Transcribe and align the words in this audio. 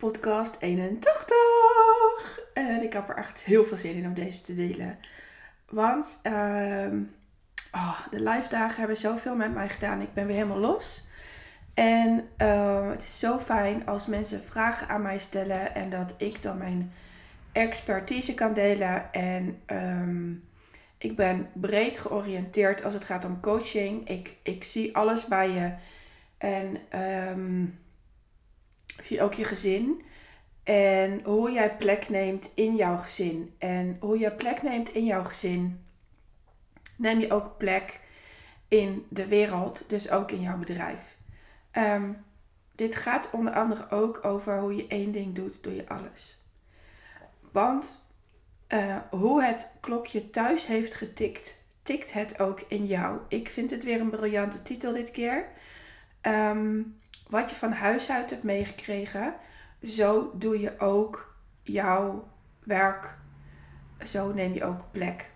podcast 0.00 0.56
81. 0.60 1.36
En 2.52 2.82
ik 2.82 2.92
heb 2.92 3.08
er 3.08 3.16
echt 3.16 3.42
heel 3.42 3.64
veel 3.64 3.76
zin 3.76 3.94
in 3.94 4.06
om 4.06 4.14
deze 4.14 4.42
te 4.42 4.54
delen. 4.54 4.98
Want 5.68 6.18
ehm, 6.22 7.00
oh, 7.72 8.06
de 8.10 8.22
live 8.22 8.48
dagen 8.48 8.78
hebben 8.78 8.96
zoveel 8.96 9.34
met 9.34 9.54
mij 9.54 9.68
gedaan. 9.68 10.00
Ik 10.00 10.14
ben 10.14 10.26
weer 10.26 10.36
helemaal 10.36 10.58
los. 10.58 11.06
En 11.74 12.28
ehm, 12.36 12.88
het 12.88 13.02
is 13.02 13.18
zo 13.18 13.38
fijn 13.38 13.86
als 13.86 14.06
mensen 14.06 14.42
vragen 14.42 14.88
aan 14.88 15.02
mij 15.02 15.18
stellen 15.18 15.74
en 15.74 15.90
dat 15.90 16.14
ik 16.16 16.42
dan 16.42 16.58
mijn 16.58 16.92
expertise 17.52 18.34
kan 18.34 18.54
delen. 18.54 19.12
En 19.12 19.60
ehm, 19.66 20.32
ik 20.98 21.16
ben 21.16 21.48
breed 21.52 21.98
georiënteerd 21.98 22.84
als 22.84 22.94
het 22.94 23.04
gaat 23.04 23.24
om 23.24 23.40
coaching. 23.40 24.08
Ik, 24.08 24.36
ik 24.42 24.64
zie 24.64 24.96
alles 24.96 25.26
bij 25.26 25.50
je. 25.50 25.72
En 26.38 26.76
ik 29.00 29.06
zie 29.06 29.22
ook 29.22 29.34
je 29.34 29.44
gezin. 29.44 30.02
En 30.62 31.20
hoe 31.24 31.50
jij 31.50 31.76
plek 31.76 32.08
neemt 32.08 32.50
in 32.54 32.76
jouw 32.76 32.96
gezin. 32.96 33.54
En 33.58 33.96
hoe 34.00 34.18
jij 34.18 34.34
plek 34.34 34.62
neemt 34.62 34.94
in 34.94 35.04
jouw 35.04 35.24
gezin, 35.24 35.84
neem 36.96 37.20
je 37.20 37.32
ook 37.32 37.56
plek 37.56 38.00
in 38.68 39.06
de 39.08 39.26
wereld, 39.26 39.84
dus 39.88 40.10
ook 40.10 40.30
in 40.30 40.40
jouw 40.40 40.58
bedrijf. 40.58 41.16
Um, 41.72 42.24
dit 42.74 42.96
gaat 42.96 43.30
onder 43.30 43.52
andere 43.52 43.90
ook 43.90 44.24
over 44.24 44.58
hoe 44.58 44.76
je 44.76 44.86
één 44.86 45.12
ding 45.12 45.34
doet, 45.34 45.62
doe 45.62 45.74
je 45.74 45.88
alles. 45.88 46.40
Want 47.52 48.04
uh, 48.68 48.96
hoe 49.10 49.42
het 49.42 49.76
klokje 49.80 50.30
thuis 50.30 50.66
heeft 50.66 50.94
getikt, 50.94 51.64
tikt 51.82 52.12
het 52.12 52.40
ook 52.40 52.60
in 52.68 52.86
jou. 52.86 53.20
Ik 53.28 53.50
vind 53.50 53.70
het 53.70 53.84
weer 53.84 54.00
een 54.00 54.10
briljante 54.10 54.62
titel 54.62 54.92
dit 54.92 55.10
keer. 55.10 55.48
Um, 56.22 56.99
wat 57.30 57.50
je 57.50 57.56
van 57.56 57.72
huis 57.72 58.10
uit 58.10 58.30
hebt 58.30 58.42
meegekregen, 58.42 59.34
zo 59.84 60.32
doe 60.34 60.60
je 60.60 60.78
ook 60.78 61.36
jouw 61.62 62.28
werk. 62.64 63.18
Zo 64.06 64.32
neem 64.32 64.54
je 64.54 64.64
ook 64.64 64.80
plek. 64.90 65.30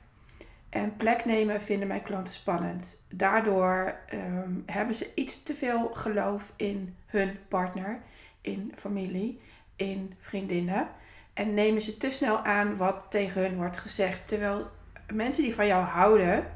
En 0.69 0.97
plek 0.97 1.25
nemen 1.25 1.63
vinden 1.63 1.89
mijn 1.89 2.03
klanten 2.03 2.35
spannend. 2.35 3.05
Daardoor 3.09 3.97
ehm, 4.07 4.53
hebben 4.67 4.95
ze 4.95 5.11
iets 5.15 5.43
te 5.43 5.55
veel 5.55 5.91
geloof 5.95 6.53
in 6.57 6.97
hun 7.07 7.39
partner, 7.49 8.01
in 8.41 8.73
familie, 8.77 9.41
in 9.77 10.15
vriendinnen. 10.21 10.89
En 11.35 11.55
nemen 11.55 11.81
ze 11.81 11.97
te 11.97 12.11
snel 12.11 12.45
aan 12.45 12.77
wat 12.77 13.07
tegen 13.09 13.41
hun 13.43 13.57
wordt 13.57 13.77
gezegd. 13.77 14.29
Terwijl 14.29 14.71
mensen 15.13 15.43
die 15.43 15.55
van 15.55 15.67
jou 15.67 15.85
houden, 15.85 16.47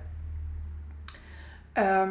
ehm, 1.73 2.11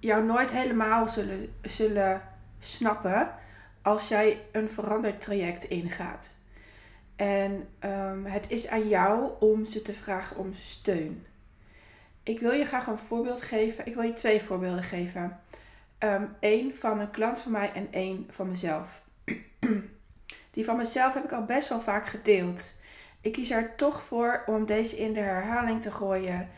jou 0.00 0.24
nooit 0.24 0.50
helemaal 0.50 1.08
zullen, 1.08 1.54
zullen 1.62 2.22
snappen 2.58 3.30
als 3.82 4.08
jij 4.08 4.42
een 4.52 4.70
veranderd 4.70 5.20
traject 5.20 5.64
ingaat. 5.64 6.44
En 7.16 7.68
um, 7.80 8.24
het 8.24 8.44
is 8.48 8.68
aan 8.68 8.88
jou 8.88 9.30
om 9.40 9.64
ze 9.64 9.82
te 9.82 9.92
vragen 9.92 10.36
om 10.36 10.54
steun. 10.54 11.26
Ik 12.22 12.40
wil 12.40 12.52
je 12.52 12.64
graag 12.64 12.86
een 12.86 12.98
voorbeeld 12.98 13.42
geven. 13.42 13.86
Ik 13.86 13.94
wil 13.94 14.02
je 14.02 14.12
twee 14.12 14.42
voorbeelden 14.42 14.84
geven. 14.84 15.40
Eén 16.40 16.66
um, 16.66 16.74
van 16.74 17.00
een 17.00 17.10
klant 17.10 17.40
van 17.40 17.52
mij 17.52 17.72
en 17.72 17.88
één 17.90 18.26
van 18.30 18.48
mezelf. 18.48 19.02
Die 20.50 20.64
van 20.64 20.76
mezelf 20.76 21.14
heb 21.14 21.24
ik 21.24 21.32
al 21.32 21.44
best 21.44 21.68
wel 21.68 21.80
vaak 21.80 22.06
gedeeld. 22.06 22.80
Ik 23.20 23.32
kies 23.32 23.50
er 23.50 23.76
toch 23.76 24.02
voor 24.02 24.42
om 24.46 24.66
deze 24.66 24.96
in 24.96 25.12
de 25.12 25.20
herhaling 25.20 25.82
te 25.82 25.92
gooien. 25.92 26.48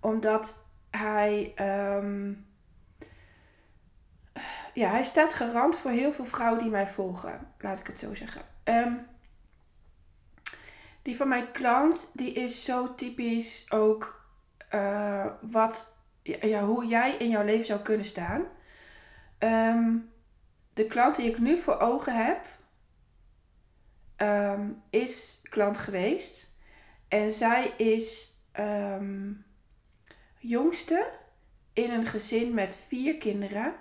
Omdat 0.00 0.66
hij 0.90 1.54
um, 1.98 2.45
ja, 4.76 4.90
hij 4.90 5.02
staat 5.02 5.32
garant 5.32 5.78
voor 5.78 5.90
heel 5.90 6.12
veel 6.12 6.24
vrouwen 6.24 6.62
die 6.62 6.70
mij 6.70 6.88
volgen. 6.88 7.52
Laat 7.58 7.78
ik 7.78 7.86
het 7.86 7.98
zo 7.98 8.14
zeggen. 8.14 8.42
Um, 8.64 9.06
die 11.02 11.16
van 11.16 11.28
mijn 11.28 11.50
klant, 11.50 12.10
die 12.14 12.32
is 12.32 12.64
zo 12.64 12.94
typisch 12.94 13.70
ook 13.70 14.26
uh, 14.74 15.26
wat, 15.40 15.96
ja, 16.22 16.64
hoe 16.64 16.86
jij 16.86 17.16
in 17.16 17.28
jouw 17.28 17.44
leven 17.44 17.66
zou 17.66 17.80
kunnen 17.80 18.06
staan. 18.06 18.44
Um, 19.38 20.12
de 20.74 20.86
klant 20.86 21.16
die 21.16 21.28
ik 21.28 21.38
nu 21.38 21.58
voor 21.58 21.78
ogen 21.78 22.26
heb, 22.26 22.44
um, 24.16 24.82
is 24.90 25.40
klant 25.42 25.78
geweest. 25.78 26.54
En 27.08 27.32
zij 27.32 27.66
is 27.76 28.34
jongste 30.38 31.10
in 31.72 31.90
een 31.90 32.06
gezin 32.06 32.54
met 32.54 32.76
vier 32.86 33.16
kinderen 33.16 33.74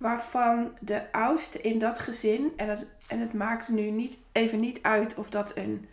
waarvan 0.00 0.72
de 0.78 1.12
oudste 1.12 1.60
in 1.60 1.78
dat 1.78 1.98
gezin, 1.98 2.52
en 2.56 2.68
het, 2.68 2.86
en 3.06 3.20
het 3.20 3.32
maakt 3.32 3.68
nu 3.68 3.90
niet, 3.90 4.18
even 4.32 4.60
niet 4.60 4.82
uit 4.82 5.14
of 5.14 5.30
dat 5.30 5.56
een, 5.56 5.88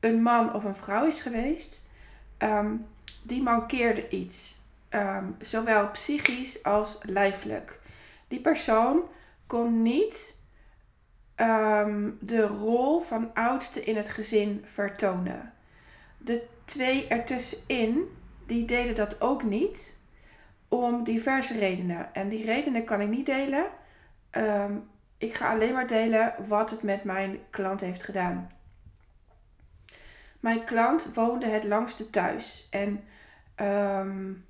een 0.00 0.22
man 0.22 0.54
of 0.54 0.64
een 0.64 0.74
vrouw 0.74 1.06
is 1.06 1.20
geweest, 1.20 1.86
um, 2.38 2.86
die 3.22 3.42
mankeerde 3.42 4.08
iets. 4.08 4.56
Um, 4.90 5.36
zowel 5.40 5.90
psychisch 5.90 6.62
als 6.62 6.98
lijfelijk. 7.02 7.80
Die 8.28 8.40
persoon 8.40 9.02
kon 9.46 9.82
niet 9.82 10.42
um, 11.36 12.18
de 12.20 12.42
rol 12.46 13.00
van 13.00 13.34
oudste 13.34 13.84
in 13.84 13.96
het 13.96 14.08
gezin 14.08 14.62
vertonen. 14.64 15.52
De 16.18 16.46
twee 16.64 17.06
ertussenin, 17.08 18.02
die 18.46 18.64
deden 18.64 18.94
dat 18.94 19.20
ook 19.20 19.42
niet 19.42 20.02
om 20.68 21.04
diverse 21.04 21.58
redenen. 21.58 22.14
En 22.14 22.28
die 22.28 22.44
redenen 22.44 22.84
kan 22.84 23.00
ik 23.00 23.08
niet 23.08 23.26
delen. 23.26 23.64
Um, 24.30 24.88
ik 25.18 25.34
ga 25.34 25.50
alleen 25.50 25.72
maar 25.72 25.86
delen 25.86 26.34
wat 26.46 26.70
het 26.70 26.82
met 26.82 27.04
mijn 27.04 27.38
klant 27.50 27.80
heeft 27.80 28.04
gedaan. 28.04 28.50
Mijn 30.40 30.64
klant 30.64 31.14
woonde 31.14 31.46
het 31.46 31.64
langste 31.64 32.10
thuis. 32.10 32.68
En 32.70 33.04
um, 34.00 34.46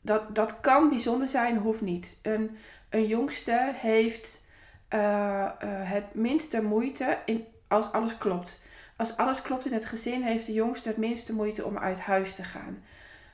dat, 0.00 0.34
dat 0.34 0.60
kan 0.60 0.88
bijzonder 0.88 1.28
zijn, 1.28 1.56
hoeft 1.56 1.80
niet. 1.80 2.18
Een, 2.22 2.56
een 2.88 3.06
jongste 3.06 3.72
heeft 3.74 4.48
uh, 4.94 5.00
uh, 5.00 5.48
het 5.62 6.14
minste 6.14 6.62
moeite 6.62 7.18
in, 7.24 7.46
als 7.68 7.92
alles 7.92 8.18
klopt. 8.18 8.64
Als 8.96 9.16
alles 9.16 9.42
klopt 9.42 9.66
in 9.66 9.72
het 9.72 9.86
gezin, 9.86 10.22
heeft 10.22 10.46
de 10.46 10.52
jongste 10.52 10.88
het 10.88 10.96
minste 10.96 11.34
moeite 11.34 11.64
om 11.64 11.78
uit 11.78 12.00
huis 12.00 12.34
te 12.34 12.44
gaan. 12.44 12.84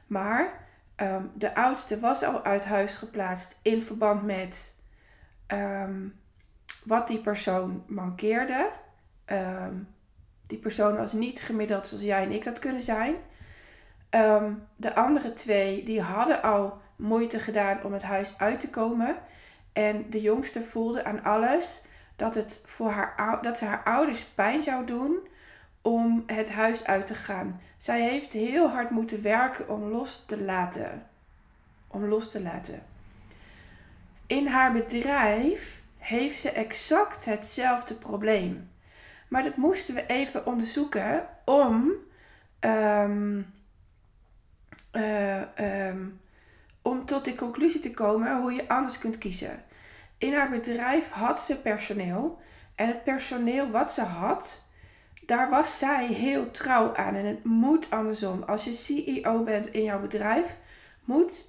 Maar 0.07 0.67
Ehm, 0.97 1.23
de 1.35 1.55
oudste 1.55 2.01
was 2.01 2.23
al 2.23 2.45
uit 2.45 2.65
huis 2.65 2.97
geplaatst 2.97 3.59
in 3.63 3.83
verband 3.83 4.23
met 4.23 4.75
um, 5.53 6.21
wat 6.85 7.09
die 7.09 7.19
persoon 7.19 7.85
mankeerde. 7.87 8.71
Um, 9.27 9.89
die 10.47 10.59
persoon 10.59 10.97
was 10.97 11.13
niet 11.13 11.41
gemiddeld 11.41 11.87
zoals 11.87 12.05
jij 12.05 12.23
en 12.23 12.33
ik 12.33 12.45
dat 12.45 12.59
kunnen 12.59 12.83
zijn. 12.83 13.15
de 14.77 14.95
andere 14.95 15.33
twee 15.33 15.85
die 15.85 16.01
hadden 16.01 16.43
al 16.43 16.81
moeite 16.97 17.41
gedaan 17.41 17.83
om 17.83 17.93
het 17.93 18.03
huis 18.03 18.39
uit 18.39 18.61
te 18.61 18.71
komen. 18.71 19.17
En 19.73 20.11
de 20.11 20.21
jongste 20.21 20.63
voelde 20.63 21.05
aan 21.05 21.25
alles 21.25 21.83
dat, 22.17 22.35
het 22.35 22.63
voor 22.67 22.91
haar, 22.91 23.43
dat 23.43 23.59
ze 23.59 23.65
haar 23.65 23.83
ouders 23.85 24.25
pijn 24.25 24.63
zou 24.63 24.87
doen 24.87 25.29
om 25.87 26.23
het 26.27 26.51
huis 26.51 26.85
uit 26.85 27.07
te 27.07 27.15
gaan. 27.15 27.61
Zij 27.77 28.01
heeft 28.01 28.33
heel 28.33 28.69
hard 28.69 28.91
moeten 28.91 29.23
werken 29.23 29.69
om 29.69 29.83
los 29.83 30.25
te 30.27 30.43
laten. 30.43 31.07
Om 31.87 32.05
los 32.05 32.31
te 32.31 32.43
laten. 32.43 32.83
In 34.27 34.47
haar 34.47 34.73
bedrijf 34.73 35.81
heeft 35.99 36.39
ze 36.39 36.51
exact 36.51 37.25
hetzelfde 37.25 37.95
probleem. 37.95 38.71
Maar 39.29 39.43
dat 39.43 39.57
moesten 39.57 39.95
we 39.95 40.07
even 40.07 40.47
onderzoeken 40.47 41.29
om, 41.45 41.93
um, 42.61 43.55
uh, 44.93 45.43
um, 45.89 46.21
om 46.83 47.05
tot 47.05 47.25
de 47.25 47.35
conclusie 47.35 47.81
te 47.81 47.91
komen 47.91 48.41
hoe 48.41 48.53
je 48.53 48.69
anders 48.69 48.99
kunt 48.99 49.19
kiezen. 49.19 49.65
In 50.19 50.35
haar 50.35 50.51
bedrijf 50.51 51.11
had 51.11 51.41
ze 51.41 51.61
personeel. 51.61 52.41
En 52.75 52.87
het 52.89 53.05
personeel 53.05 53.71
wat 53.71 53.93
ze 53.93 54.03
had, 54.03 54.66
daar 55.27 55.51
was 55.51 55.79
zij 55.79 56.07
heel 56.07 56.51
trouw 56.51 56.95
aan. 56.95 57.15
En 57.15 57.25
het 57.25 57.45
moet 57.45 57.91
andersom. 57.91 58.43
Als 58.43 58.65
je 58.65 58.73
CEO 58.73 59.43
bent 59.43 59.67
in 59.67 59.83
jouw 59.83 60.01
bedrijf, 60.01 60.59
moet 61.05 61.45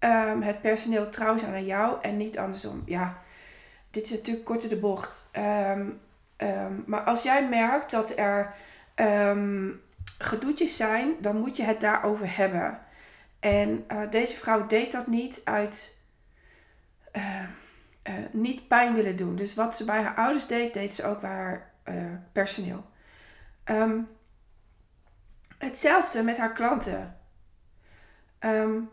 um, 0.00 0.42
het 0.42 0.60
personeel 0.60 1.10
trouw 1.10 1.38
zijn 1.38 1.54
aan 1.54 1.64
jou 1.64 1.96
en 2.02 2.16
niet 2.16 2.38
andersom. 2.38 2.82
Ja, 2.86 3.22
dit 3.90 4.04
is 4.04 4.10
natuurlijk 4.10 4.44
korter 4.44 4.68
de 4.68 4.76
bocht. 4.76 5.30
Um, 5.32 6.00
um, 6.36 6.84
maar 6.86 7.02
als 7.02 7.22
jij 7.22 7.48
merkt 7.48 7.90
dat 7.90 8.18
er 8.18 8.54
gedoetjes 10.18 10.76
zijn, 10.76 11.12
dan 11.20 11.38
moet 11.38 11.56
je 11.56 11.62
het 11.62 11.80
daarover 11.80 12.36
hebben. 12.36 12.78
En 13.40 13.84
uh, 13.92 14.10
deze 14.10 14.36
vrouw 14.36 14.66
deed 14.66 14.92
dat 14.92 15.06
niet 15.06 15.40
uit 15.44 16.02
uh, 17.16 17.42
niet 18.30 18.68
pijn 18.68 18.94
willen 18.94 19.16
doen. 19.16 19.36
Dus 19.36 19.54
wat 19.54 19.76
ze 19.76 19.84
bij 19.84 20.02
haar 20.02 20.14
ouders 20.14 20.46
deed, 20.46 20.74
deed 20.74 20.94
ze 20.94 21.04
ook 21.04 21.20
bij 21.20 21.30
haar 21.30 21.72
personeel. 22.32 22.84
Um, 23.70 24.08
hetzelfde 25.58 26.22
met 26.22 26.36
haar 26.36 26.52
klanten. 26.52 27.16
Um, 28.40 28.90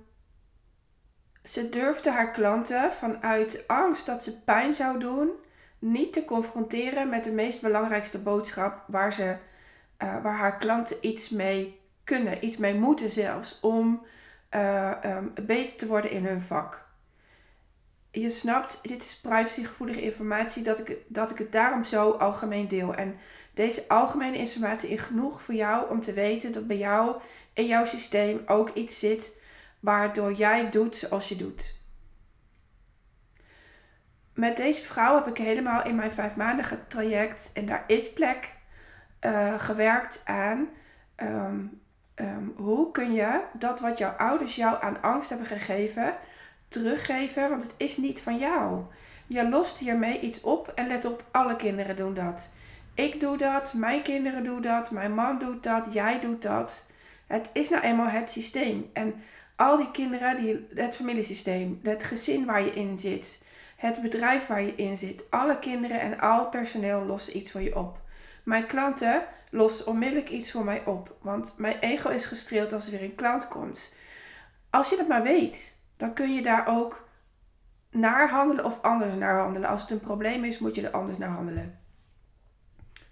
ze 1.43 1.69
durfde 1.69 2.11
haar 2.11 2.31
klanten 2.31 2.93
vanuit 2.93 3.63
angst 3.67 4.05
dat 4.05 4.23
ze 4.23 4.41
pijn 4.41 4.73
zou 4.73 4.99
doen, 4.99 5.29
niet 5.79 6.13
te 6.13 6.25
confronteren 6.25 7.09
met 7.09 7.23
de 7.23 7.31
meest 7.31 7.61
belangrijkste 7.61 8.19
boodschap 8.19 8.83
waar, 8.87 9.13
ze, 9.13 9.37
uh, 10.03 10.21
waar 10.23 10.37
haar 10.37 10.57
klanten 10.57 10.97
iets 11.01 11.29
mee 11.29 11.79
kunnen, 12.03 12.45
iets 12.45 12.57
mee 12.57 12.73
moeten 12.73 13.09
zelfs, 13.09 13.59
om 13.59 14.05
uh, 14.55 14.91
um, 15.05 15.33
beter 15.45 15.77
te 15.77 15.87
worden 15.87 16.11
in 16.11 16.25
hun 16.25 16.41
vak. 16.41 16.89
Je 18.11 18.29
snapt, 18.29 18.79
dit 18.81 19.03
is 19.03 19.19
privacygevoelige 19.19 20.01
informatie, 20.01 20.63
dat 20.63 20.79
ik, 20.79 20.97
dat 21.07 21.31
ik 21.31 21.37
het 21.37 21.51
daarom 21.51 21.83
zo 21.83 22.11
algemeen 22.11 22.67
deel. 22.67 22.95
En 22.95 23.17
deze 23.53 23.87
algemene 23.87 24.37
informatie 24.37 24.89
is 24.89 25.01
genoeg 25.01 25.41
voor 25.41 25.55
jou 25.55 25.89
om 25.89 26.01
te 26.01 26.13
weten 26.13 26.51
dat 26.51 26.67
bij 26.67 26.77
jou 26.77 27.21
in 27.53 27.65
jouw 27.65 27.85
systeem 27.85 28.41
ook 28.45 28.69
iets 28.69 28.99
zit 28.99 29.41
waardoor 29.79 30.33
jij 30.33 30.69
doet 30.69 30.95
zoals 30.95 31.29
je 31.29 31.35
doet. 31.35 31.79
Met 34.33 34.57
deze 34.57 34.81
vrouw 34.81 35.15
heb 35.15 35.27
ik 35.27 35.37
helemaal 35.37 35.85
in 35.85 35.95
mijn 35.95 36.11
vijfmaandige 36.11 36.87
traject, 36.87 37.51
en 37.53 37.65
daar 37.65 37.83
is 37.87 38.13
plek, 38.13 38.55
uh, 39.21 39.59
gewerkt 39.59 40.21
aan 40.25 40.69
um, 41.17 41.81
um, 42.15 42.53
hoe 42.55 42.91
kun 42.91 43.13
je 43.13 43.41
dat 43.53 43.79
wat 43.79 43.97
jouw 43.97 44.11
ouders 44.11 44.55
jou 44.55 44.83
aan 44.83 45.01
angst 45.01 45.29
hebben 45.29 45.47
gegeven, 45.47 46.15
teruggeven, 46.67 47.49
want 47.49 47.63
het 47.63 47.73
is 47.77 47.97
niet 47.97 48.21
van 48.21 48.37
jou. 48.37 48.83
Je 49.27 49.49
lost 49.49 49.77
hiermee 49.77 50.19
iets 50.19 50.41
op 50.41 50.67
en 50.75 50.87
let 50.87 51.05
op, 51.05 51.23
alle 51.31 51.55
kinderen 51.55 51.95
doen 51.95 52.13
dat. 52.13 52.55
Ik 53.01 53.19
doe 53.19 53.37
dat, 53.37 53.73
mijn 53.73 54.01
kinderen 54.01 54.43
doen 54.43 54.61
dat, 54.61 54.91
mijn 54.91 55.13
man 55.13 55.39
doet 55.39 55.63
dat, 55.63 55.93
jij 55.93 56.19
doet 56.19 56.41
dat. 56.41 56.91
Het 57.27 57.49
is 57.53 57.69
nou 57.69 57.83
eenmaal 57.83 58.07
het 58.07 58.31
systeem. 58.31 58.89
En 58.93 59.13
al 59.55 59.77
die 59.77 59.91
kinderen, 59.91 60.41
die, 60.41 60.67
het 60.75 60.95
familiesysteem, 60.95 61.79
het 61.83 62.03
gezin 62.03 62.45
waar 62.45 62.61
je 62.61 62.73
in 62.73 62.97
zit, 62.97 63.45
het 63.75 64.01
bedrijf 64.01 64.47
waar 64.47 64.61
je 64.61 64.75
in 64.75 64.97
zit, 64.97 65.23
alle 65.29 65.59
kinderen 65.59 65.99
en 65.99 66.19
al 66.19 66.49
personeel 66.49 67.05
lossen 67.05 67.37
iets 67.37 67.51
voor 67.51 67.61
je 67.61 67.77
op. 67.77 67.99
Mijn 68.43 68.65
klanten 68.65 69.23
lossen 69.51 69.87
onmiddellijk 69.87 70.29
iets 70.29 70.51
voor 70.51 70.63
mij 70.63 70.85
op, 70.85 71.15
want 71.21 71.53
mijn 71.57 71.79
ego 71.79 72.09
is 72.09 72.25
gestreeld 72.25 72.73
als 72.73 72.85
er 72.85 72.91
weer 72.91 73.03
een 73.03 73.15
klant 73.15 73.47
komt. 73.47 73.95
Als 74.69 74.89
je 74.89 74.97
dat 74.97 75.07
maar 75.07 75.23
weet, 75.23 75.77
dan 75.97 76.13
kun 76.13 76.33
je 76.33 76.41
daar 76.41 76.67
ook 76.67 77.07
naar 77.91 78.29
handelen 78.29 78.65
of 78.65 78.81
anders 78.81 79.15
naar 79.15 79.39
handelen. 79.39 79.69
Als 79.69 79.81
het 79.81 79.91
een 79.91 79.99
probleem 79.99 80.43
is, 80.43 80.59
moet 80.59 80.75
je 80.75 80.87
er 80.87 80.91
anders 80.91 81.17
naar 81.17 81.29
handelen. 81.29 81.80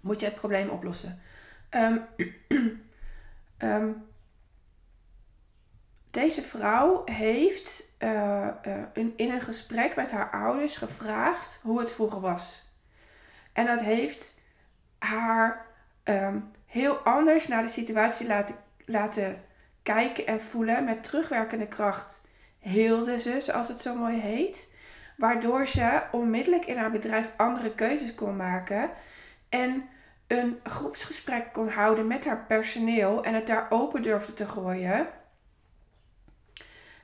Moet 0.00 0.20
je 0.20 0.26
het 0.26 0.34
probleem 0.34 0.68
oplossen. 0.68 1.20
Um, 1.70 2.04
um, 3.58 4.02
deze 6.10 6.42
vrouw 6.42 7.02
heeft 7.04 7.96
uh, 7.98 8.48
uh, 8.66 8.74
in, 8.92 9.14
een 9.16 9.40
gesprek 9.40 9.96
met 9.96 10.10
haar 10.10 10.30
ouders 10.30 10.76
gevraagd 10.76 11.60
hoe 11.62 11.80
het 11.80 11.92
vroeger 11.92 12.20
was. 12.20 12.68
En 13.52 13.66
dat 13.66 13.80
heeft 13.80 14.40
haar 14.98 15.66
um, 16.04 16.50
heel 16.66 16.96
anders 16.96 17.48
naar 17.48 17.62
de 17.62 17.68
situatie 17.68 18.26
laten, 18.26 18.54
laten 18.84 19.42
kijken 19.82 20.26
en 20.26 20.40
voelen. 20.40 20.84
Met 20.84 21.02
terugwerkende 21.02 21.66
kracht 21.66 22.28
heelde 22.58 23.18
ze, 23.18 23.40
zoals 23.40 23.68
het 23.68 23.80
zo 23.80 23.94
mooi 23.94 24.20
heet. 24.20 24.74
Waardoor 25.16 25.66
ze 25.66 26.02
onmiddellijk 26.12 26.66
in 26.66 26.76
haar 26.76 26.90
bedrijf 26.90 27.30
andere 27.36 27.74
keuzes 27.74 28.14
kon 28.14 28.36
maken. 28.36 28.90
En 29.50 29.88
een 30.26 30.60
groepsgesprek 30.64 31.52
kon 31.52 31.68
houden 31.68 32.06
met 32.06 32.24
haar 32.24 32.44
personeel 32.46 33.24
en 33.24 33.34
het 33.34 33.46
daar 33.46 33.66
open 33.70 34.02
durfde 34.02 34.34
te 34.34 34.46
gooien. 34.46 35.08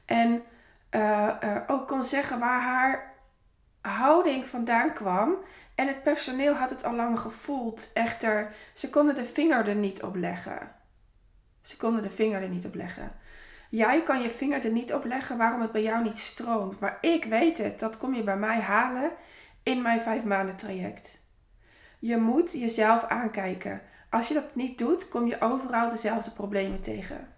En 0.04 0.42
uh, 0.90 1.34
uh, 1.44 1.56
ook 1.66 1.88
kon 1.88 2.04
zeggen 2.04 2.38
waar 2.38 2.60
haar 2.60 3.14
houding 3.80 4.46
vandaan 4.46 4.92
kwam. 4.92 5.34
En 5.74 5.86
het 5.86 6.02
personeel 6.02 6.54
had 6.54 6.70
het 6.70 6.84
al 6.84 6.94
lang 6.94 7.20
gevoeld. 7.20 7.90
Echter, 7.92 8.52
ze 8.74 8.90
konden 8.90 9.14
de 9.14 9.24
vinger 9.24 9.68
er 9.68 9.74
niet 9.74 10.02
op 10.02 10.14
leggen. 10.14 10.72
Ze 11.62 11.76
konden 11.76 12.02
de 12.02 12.10
vinger 12.10 12.42
er 12.42 12.48
niet 12.48 12.66
op 12.66 12.74
leggen. 12.74 13.12
Jij 13.70 14.02
kan 14.02 14.22
je 14.22 14.30
vinger 14.30 14.64
er 14.64 14.70
niet 14.70 14.94
op 14.94 15.04
leggen 15.04 15.36
waarom 15.36 15.60
het 15.60 15.72
bij 15.72 15.82
jou 15.82 16.02
niet 16.02 16.18
stroomt. 16.18 16.80
Maar 16.80 16.98
ik 17.00 17.24
weet 17.24 17.58
het. 17.58 17.80
Dat 17.80 17.98
kom 17.98 18.14
je 18.14 18.22
bij 18.22 18.36
mij 18.36 18.60
halen 18.60 19.10
in 19.62 19.82
mijn 19.82 20.00
vijf 20.00 20.24
maanden 20.24 20.56
traject. 20.56 21.25
Je 21.98 22.16
moet 22.16 22.52
jezelf 22.52 23.04
aankijken. 23.04 23.80
Als 24.10 24.28
je 24.28 24.34
dat 24.34 24.54
niet 24.54 24.78
doet, 24.78 25.08
kom 25.08 25.26
je 25.26 25.40
overal 25.40 25.88
dezelfde 25.88 26.30
problemen 26.30 26.80
tegen. 26.80 27.28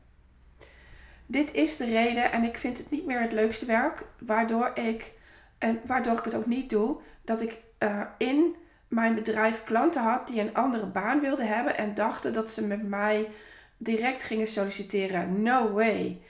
Dit 1.27 1.55
is 1.55 1.77
de 1.77 1.85
reden 1.85 2.33
en 2.33 2.43
ik 2.43 2.59
vind 2.59 2.79
het 2.79 2.91
niet 2.91 3.07
meer 3.07 3.21
het 3.21 3.33
leukste 3.33 3.67
werk, 3.67 4.07
waardoor 4.19 4.71
ik, 4.75 5.13
en 5.59 5.81
waardoor 5.87 6.19
ik 6.19 6.25
het 6.25 6.35
ook 6.35 6.47
niet 6.47 6.71
doe, 6.71 6.97
dat 7.25 7.41
ik 7.41 7.57
uh, 7.79 8.01
in 8.19 8.57
mijn 8.89 9.15
bedrijf 9.15 9.65
klanten 9.65 10.03
had 10.03 10.29
die 10.29 10.41
een 10.41 10.55
andere 10.55 10.87
baan 10.87 11.21
wilden 11.21 11.47
hebben 11.47 11.77
en 11.77 11.95
dachten 11.95 12.33
dat 12.33 12.51
ze 12.51 12.67
met 12.67 12.89
mij 12.89 13.29
direct 13.77 14.23
gingen 14.23 14.47
solliciteren. 14.47 15.43
No 15.43 15.73
way. 15.73 16.21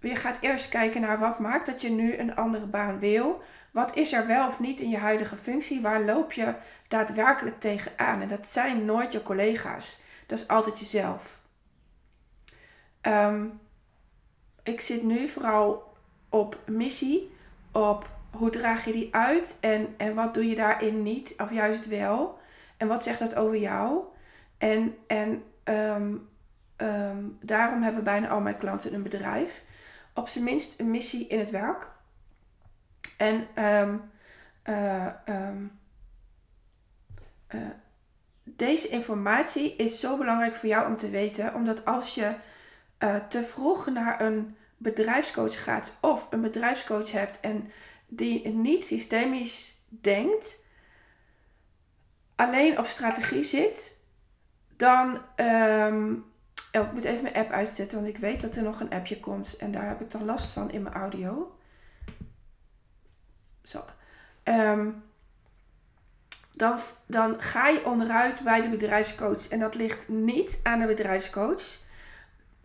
Je 0.00 0.16
gaat 0.16 0.38
eerst 0.40 0.68
kijken 0.68 1.00
naar 1.00 1.18
wat 1.18 1.38
maakt 1.38 1.66
dat 1.66 1.80
je 1.80 1.90
nu 1.90 2.16
een 2.16 2.34
andere 2.34 2.66
baan 2.66 2.98
wil. 2.98 3.42
Wat 3.76 3.96
is 3.96 4.12
er 4.12 4.26
wel 4.26 4.46
of 4.46 4.60
niet 4.60 4.80
in 4.80 4.88
je 4.88 4.96
huidige 4.96 5.36
functie? 5.36 5.80
Waar 5.80 6.04
loop 6.04 6.32
je 6.32 6.54
daadwerkelijk 6.88 7.60
tegenaan? 7.60 8.20
En 8.20 8.28
dat 8.28 8.48
zijn 8.48 8.84
nooit 8.84 9.12
je 9.12 9.22
collega's. 9.22 9.98
Dat 10.26 10.38
is 10.38 10.48
altijd 10.48 10.78
jezelf. 10.78 11.40
Um, 13.02 13.60
ik 14.62 14.80
zit 14.80 15.02
nu 15.02 15.28
vooral 15.28 15.94
op 16.28 16.58
missie, 16.66 17.30
op 17.72 18.10
hoe 18.30 18.50
draag 18.50 18.84
je 18.84 18.92
die 18.92 19.14
uit 19.14 19.58
en, 19.60 19.94
en 19.96 20.14
wat 20.14 20.34
doe 20.34 20.48
je 20.48 20.54
daarin 20.54 21.02
niet, 21.02 21.34
of 21.38 21.52
juist 21.52 21.86
wel. 21.86 22.38
En 22.76 22.88
wat 22.88 23.04
zegt 23.04 23.18
dat 23.18 23.34
over 23.34 23.56
jou? 23.56 24.04
En, 24.58 24.96
en 25.06 25.42
um, 25.64 26.28
um, 26.76 27.38
daarom 27.40 27.82
hebben 27.82 28.04
bijna 28.04 28.28
al 28.28 28.40
mijn 28.40 28.58
klanten 28.58 28.94
een 28.94 29.02
bedrijf. 29.02 29.62
Op 30.14 30.28
zijn 30.28 30.44
minst 30.44 30.80
een 30.80 30.90
missie 30.90 31.26
in 31.26 31.38
het 31.38 31.50
werk. 31.50 31.94
En 33.16 33.64
um, 33.64 34.10
uh, 34.64 35.06
uh, 37.54 37.60
deze 38.44 38.88
informatie 38.88 39.76
is 39.76 40.00
zo 40.00 40.16
belangrijk 40.16 40.54
voor 40.54 40.68
jou 40.68 40.86
om 40.86 40.96
te 40.96 41.10
weten, 41.10 41.54
omdat 41.54 41.84
als 41.84 42.14
je 42.14 42.34
uh, 42.98 43.16
te 43.16 43.42
vroeg 43.42 43.86
naar 43.86 44.20
een 44.20 44.56
bedrijfscoach 44.76 45.64
gaat 45.64 45.98
of 46.00 46.26
een 46.30 46.40
bedrijfscoach 46.40 47.12
hebt 47.12 47.40
en 47.40 47.70
die 48.06 48.48
niet 48.48 48.86
systemisch 48.86 49.76
denkt, 49.88 50.64
alleen 52.36 52.78
op 52.78 52.86
strategie 52.86 53.44
zit, 53.44 53.98
dan. 54.76 55.18
Um, 55.36 56.24
oh, 56.72 56.86
ik 56.86 56.92
moet 56.92 57.04
even 57.04 57.22
mijn 57.22 57.34
app 57.34 57.50
uitzetten, 57.50 57.98
want 57.98 58.14
ik 58.14 58.18
weet 58.18 58.40
dat 58.40 58.56
er 58.56 58.62
nog 58.62 58.80
een 58.80 58.90
appje 58.90 59.20
komt 59.20 59.56
en 59.56 59.72
daar 59.72 59.88
heb 59.88 60.00
ik 60.00 60.10
dan 60.10 60.24
last 60.24 60.52
van 60.52 60.70
in 60.70 60.82
mijn 60.82 60.94
audio. 60.94 61.55
Zo. 63.66 63.84
Um, 64.44 65.04
dan, 66.52 66.78
dan 67.06 67.42
ga 67.42 67.68
je 67.68 67.84
onderuit 67.84 68.40
bij 68.40 68.60
de 68.60 68.68
bedrijfscoach. 68.68 69.48
En 69.48 69.58
dat 69.58 69.74
ligt 69.74 70.08
niet 70.08 70.60
aan 70.62 70.78
de 70.78 70.86
bedrijfscoach. 70.86 71.62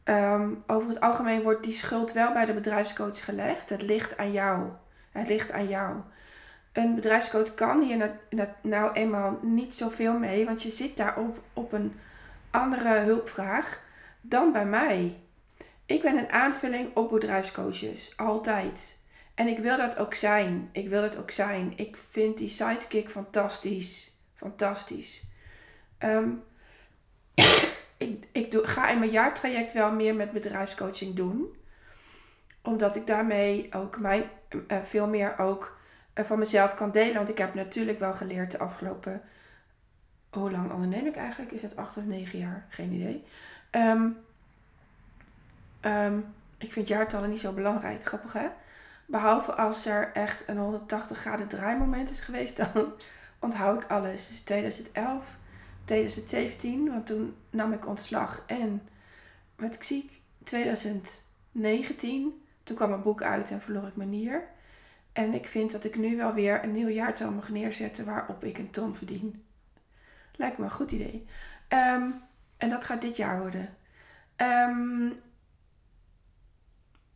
Um, 0.03 0.63
over 0.67 0.89
het 0.89 0.99
algemeen 0.99 1.41
wordt 1.41 1.63
die 1.63 1.73
schuld 1.73 2.11
wel 2.11 2.33
bij 2.33 2.45
de 2.45 2.53
bedrijfscoach 2.53 3.25
gelegd. 3.25 3.69
Het 3.69 3.81
ligt 3.81 4.17
aan 4.17 4.31
jou. 4.31 4.69
Het 5.11 5.27
ligt 5.27 5.51
aan 5.51 5.67
jou. 5.67 5.95
Een 6.71 6.95
bedrijfscoach 6.95 7.53
kan 7.53 7.81
hier 7.81 8.11
nou 8.61 8.93
eenmaal 8.93 9.39
niet 9.41 9.75
zoveel 9.75 10.13
mee, 10.13 10.45
want 10.45 10.63
je 10.63 10.69
zit 10.69 10.97
daarop 10.97 11.39
op 11.53 11.71
een 11.71 11.99
andere 12.49 12.99
hulpvraag 12.99 13.83
dan 14.21 14.51
bij 14.51 14.65
mij. 14.65 15.19
Ik 15.85 16.01
ben 16.01 16.17
een 16.17 16.31
aanvulling 16.31 16.95
op 16.95 17.09
bedrijfscoaches, 17.09 18.13
altijd. 18.17 19.00
En 19.41 19.47
ik 19.47 19.59
wil 19.59 19.77
dat 19.77 19.97
ook 19.97 20.13
zijn. 20.13 20.69
Ik 20.71 20.89
wil 20.89 21.01
dat 21.01 21.17
ook 21.17 21.31
zijn. 21.31 21.73
Ik 21.75 21.97
vind 21.97 22.37
die 22.37 22.49
sidekick 22.49 23.09
fantastisch. 23.09 24.15
Fantastisch. 24.33 25.23
Um, 25.99 26.43
ik, 27.97 28.27
ik 28.31 28.53
ga 28.63 28.89
in 28.89 28.99
mijn 28.99 29.11
jaartraject 29.11 29.73
wel 29.73 29.91
meer 29.91 30.15
met 30.15 30.31
bedrijfscoaching 30.31 31.15
doen. 31.15 31.55
Omdat 32.61 32.95
ik 32.95 33.07
daarmee 33.07 33.69
ook 33.73 33.99
mijn, 33.99 34.23
uh, 34.67 34.81
veel 34.83 35.07
meer 35.07 35.37
ook 35.37 35.77
uh, 36.15 36.25
van 36.25 36.39
mezelf 36.39 36.73
kan 36.75 36.91
delen. 36.91 37.15
Want 37.15 37.29
ik 37.29 37.37
heb 37.37 37.53
natuurlijk 37.53 37.99
wel 37.99 38.13
geleerd 38.13 38.51
de 38.51 38.59
afgelopen... 38.59 39.21
Hoe 40.29 40.51
lang 40.51 40.71
onderneem 40.71 41.05
ik 41.05 41.15
eigenlijk? 41.15 41.51
Is 41.51 41.61
het 41.61 41.75
acht 41.75 41.97
of 41.97 42.03
negen 42.03 42.39
jaar? 42.39 42.65
Geen 42.69 42.91
idee. 42.91 43.23
Um, 43.71 44.17
um, 45.85 46.33
ik 46.57 46.71
vind 46.71 46.87
jaartallen 46.87 47.29
niet 47.29 47.39
zo 47.39 47.51
belangrijk. 47.51 48.05
Grappig 48.05 48.33
hè? 48.33 48.47
Behalve 49.05 49.53
als 49.55 49.85
er 49.85 50.11
echt 50.13 50.47
een 50.47 50.57
180 50.57 51.17
graden 51.17 51.47
draaimoment 51.47 52.09
is 52.09 52.19
geweest, 52.19 52.57
dan 52.73 52.93
onthoud 53.39 53.83
ik 53.83 53.89
alles. 53.89 54.27
Dus 54.27 54.39
2011, 54.39 55.37
2017, 55.85 56.89
want 56.89 57.05
toen 57.05 57.35
nam 57.49 57.73
ik 57.73 57.87
ontslag. 57.87 58.43
En 58.47 58.81
wat 59.55 59.73
ik 59.73 59.83
zie, 59.83 60.09
2019, 60.43 62.41
toen 62.63 62.75
kwam 62.75 62.89
mijn 62.89 63.01
boek 63.01 63.21
uit 63.21 63.51
en 63.51 63.61
verloor 63.61 63.87
ik 63.87 63.95
mijn 63.95 64.09
nier. 64.09 64.43
En 65.13 65.33
ik 65.33 65.47
vind 65.47 65.71
dat 65.71 65.83
ik 65.83 65.95
nu 65.95 66.17
wel 66.17 66.33
weer 66.33 66.63
een 66.63 66.71
nieuw 66.71 66.87
jaartal 66.87 67.31
mag 67.31 67.49
neerzetten 67.49 68.05
waarop 68.05 68.43
ik 68.43 68.57
een 68.57 68.69
ton 68.69 68.95
verdien. 68.95 69.43
Lijkt 70.35 70.57
me 70.57 70.63
een 70.63 70.71
goed 70.71 70.91
idee. 70.91 71.25
Ehm, 71.67 72.09
en 72.57 72.69
dat 72.69 72.85
gaat 72.85 73.01
dit 73.01 73.17
jaar 73.17 73.39
worden. 73.39 73.75
Ehm, 74.35 75.09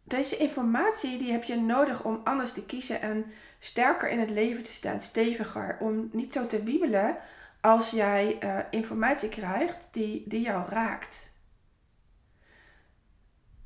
deze 0.08 0.38
informatie 0.38 1.18
die 1.18 1.32
heb 1.32 1.44
je 1.44 1.56
nodig 1.56 2.04
om 2.04 2.22
anders 2.24 2.52
te 2.52 2.66
kiezen 2.66 3.02
en 3.02 3.26
sterker 3.60 4.10
in 4.10 4.20
het 4.20 4.30
leven 4.30 4.64
te 4.64 4.72
staan, 4.72 5.02
steviger. 5.02 5.78
Om 5.80 6.10
niet 6.12 6.34
zo 6.34 6.48
te 6.48 6.64
wiebelen 6.64 7.18
als 7.62 7.90
jij 7.90 8.38
uh, 8.44 8.60
informatie 8.70 9.30
krijgt 9.30 9.88
die, 9.92 10.24
die 10.28 10.42
jou 10.42 10.70
raakt. 10.70 11.34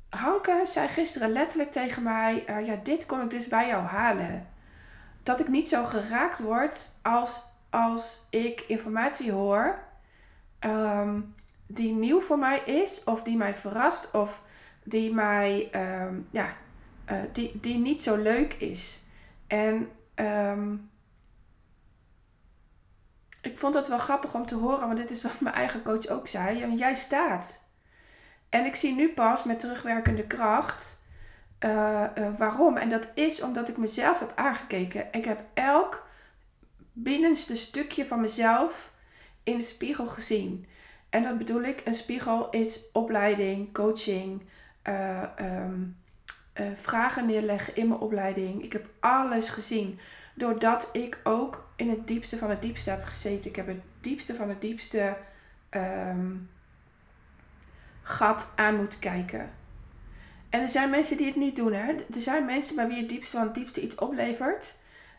Hanke 0.08 0.62
zei 0.64 0.88
gisteren 0.88 1.32
letterlijk 1.32 1.72
tegen 1.72 2.02
mij: 2.02 2.44
uh, 2.48 2.66
Ja, 2.66 2.76
dit 2.82 3.06
kom 3.06 3.20
ik 3.20 3.30
dus 3.30 3.48
bij 3.48 3.68
jou 3.68 3.82
halen. 3.82 4.48
Dat 5.22 5.40
ik 5.40 5.48
niet 5.48 5.68
zo 5.68 5.84
geraakt 5.84 6.38
word 6.38 6.90
als, 7.02 7.42
als 7.70 8.26
ik 8.30 8.60
informatie 8.60 9.32
hoor 9.32 9.78
um, 10.60 11.34
die 11.66 11.92
nieuw 11.92 12.20
voor 12.20 12.38
mij 12.38 12.58
is, 12.58 13.04
of 13.04 13.22
die 13.22 13.36
mij 13.36 13.54
verrast, 13.54 14.10
of 14.10 14.42
die 14.90 15.14
mij, 15.14 15.70
um, 16.02 16.28
ja, 16.30 16.56
uh, 17.10 17.18
die, 17.32 17.60
die 17.60 17.78
niet 17.78 18.02
zo 18.02 18.16
leuk 18.16 18.54
is. 18.54 19.02
En 19.46 19.90
um, 20.14 20.90
ik 23.42 23.58
vond 23.58 23.74
dat 23.74 23.88
wel 23.88 23.98
grappig 23.98 24.34
om 24.34 24.46
te 24.46 24.54
horen, 24.54 24.86
want 24.86 24.96
dit 24.96 25.10
is 25.10 25.22
wat 25.22 25.40
mijn 25.40 25.54
eigen 25.54 25.82
coach 25.82 26.06
ook 26.06 26.28
zei. 26.28 26.76
Jij 26.76 26.94
staat. 26.94 27.68
En 28.48 28.64
ik 28.64 28.74
zie 28.74 28.94
nu 28.94 29.12
pas 29.12 29.44
met 29.44 29.60
terugwerkende 29.60 30.26
kracht 30.26 31.04
uh, 31.64 32.06
uh, 32.18 32.38
waarom. 32.38 32.76
En 32.76 32.88
dat 32.88 33.08
is 33.14 33.42
omdat 33.42 33.68
ik 33.68 33.76
mezelf 33.76 34.18
heb 34.18 34.32
aangekeken. 34.34 35.08
Ik 35.12 35.24
heb 35.24 35.40
elk 35.54 36.08
binnenste 36.92 37.56
stukje 37.56 38.04
van 38.04 38.20
mezelf 38.20 38.92
in 39.42 39.56
de 39.56 39.64
spiegel 39.64 40.06
gezien. 40.06 40.66
En 41.10 41.22
dat 41.22 41.38
bedoel 41.38 41.62
ik, 41.62 41.82
een 41.84 41.94
spiegel 41.94 42.50
is 42.50 42.90
opleiding, 42.92 43.72
coaching, 43.72 44.42
uh, 44.88 45.22
um, 45.40 45.96
vragen 46.74 47.26
neerleggen 47.26 47.76
in 47.76 47.88
mijn 47.88 48.00
opleiding. 48.00 48.62
Ik 48.62 48.72
heb 48.72 48.86
alles 49.00 49.48
gezien. 49.48 49.98
Doordat 50.34 50.88
ik 50.92 51.18
ook 51.24 51.68
in 51.76 51.90
het 51.90 52.06
diepste 52.06 52.38
van 52.38 52.50
het 52.50 52.62
diepste 52.62 52.90
heb 52.90 53.04
gezeten. 53.04 53.50
Ik 53.50 53.56
heb 53.56 53.66
het 53.66 53.80
diepste 54.00 54.34
van 54.34 54.48
het 54.48 54.60
diepste 54.60 55.16
um, 55.70 56.50
gat 58.02 58.52
aan 58.56 58.76
moeten 58.76 58.98
kijken. 58.98 59.50
En 60.50 60.60
er 60.60 60.68
zijn 60.68 60.90
mensen 60.90 61.16
die 61.16 61.26
het 61.26 61.36
niet 61.36 61.56
doen. 61.56 61.72
Hè? 61.72 61.92
Er 61.92 62.20
zijn 62.20 62.44
mensen 62.44 62.76
bij 62.76 62.88
wie 62.88 62.96
het 62.96 63.08
diepste 63.08 63.36
van 63.36 63.46
het 63.46 63.54
diepste 63.54 63.80
iets 63.80 63.94
oplevert. 63.94 64.74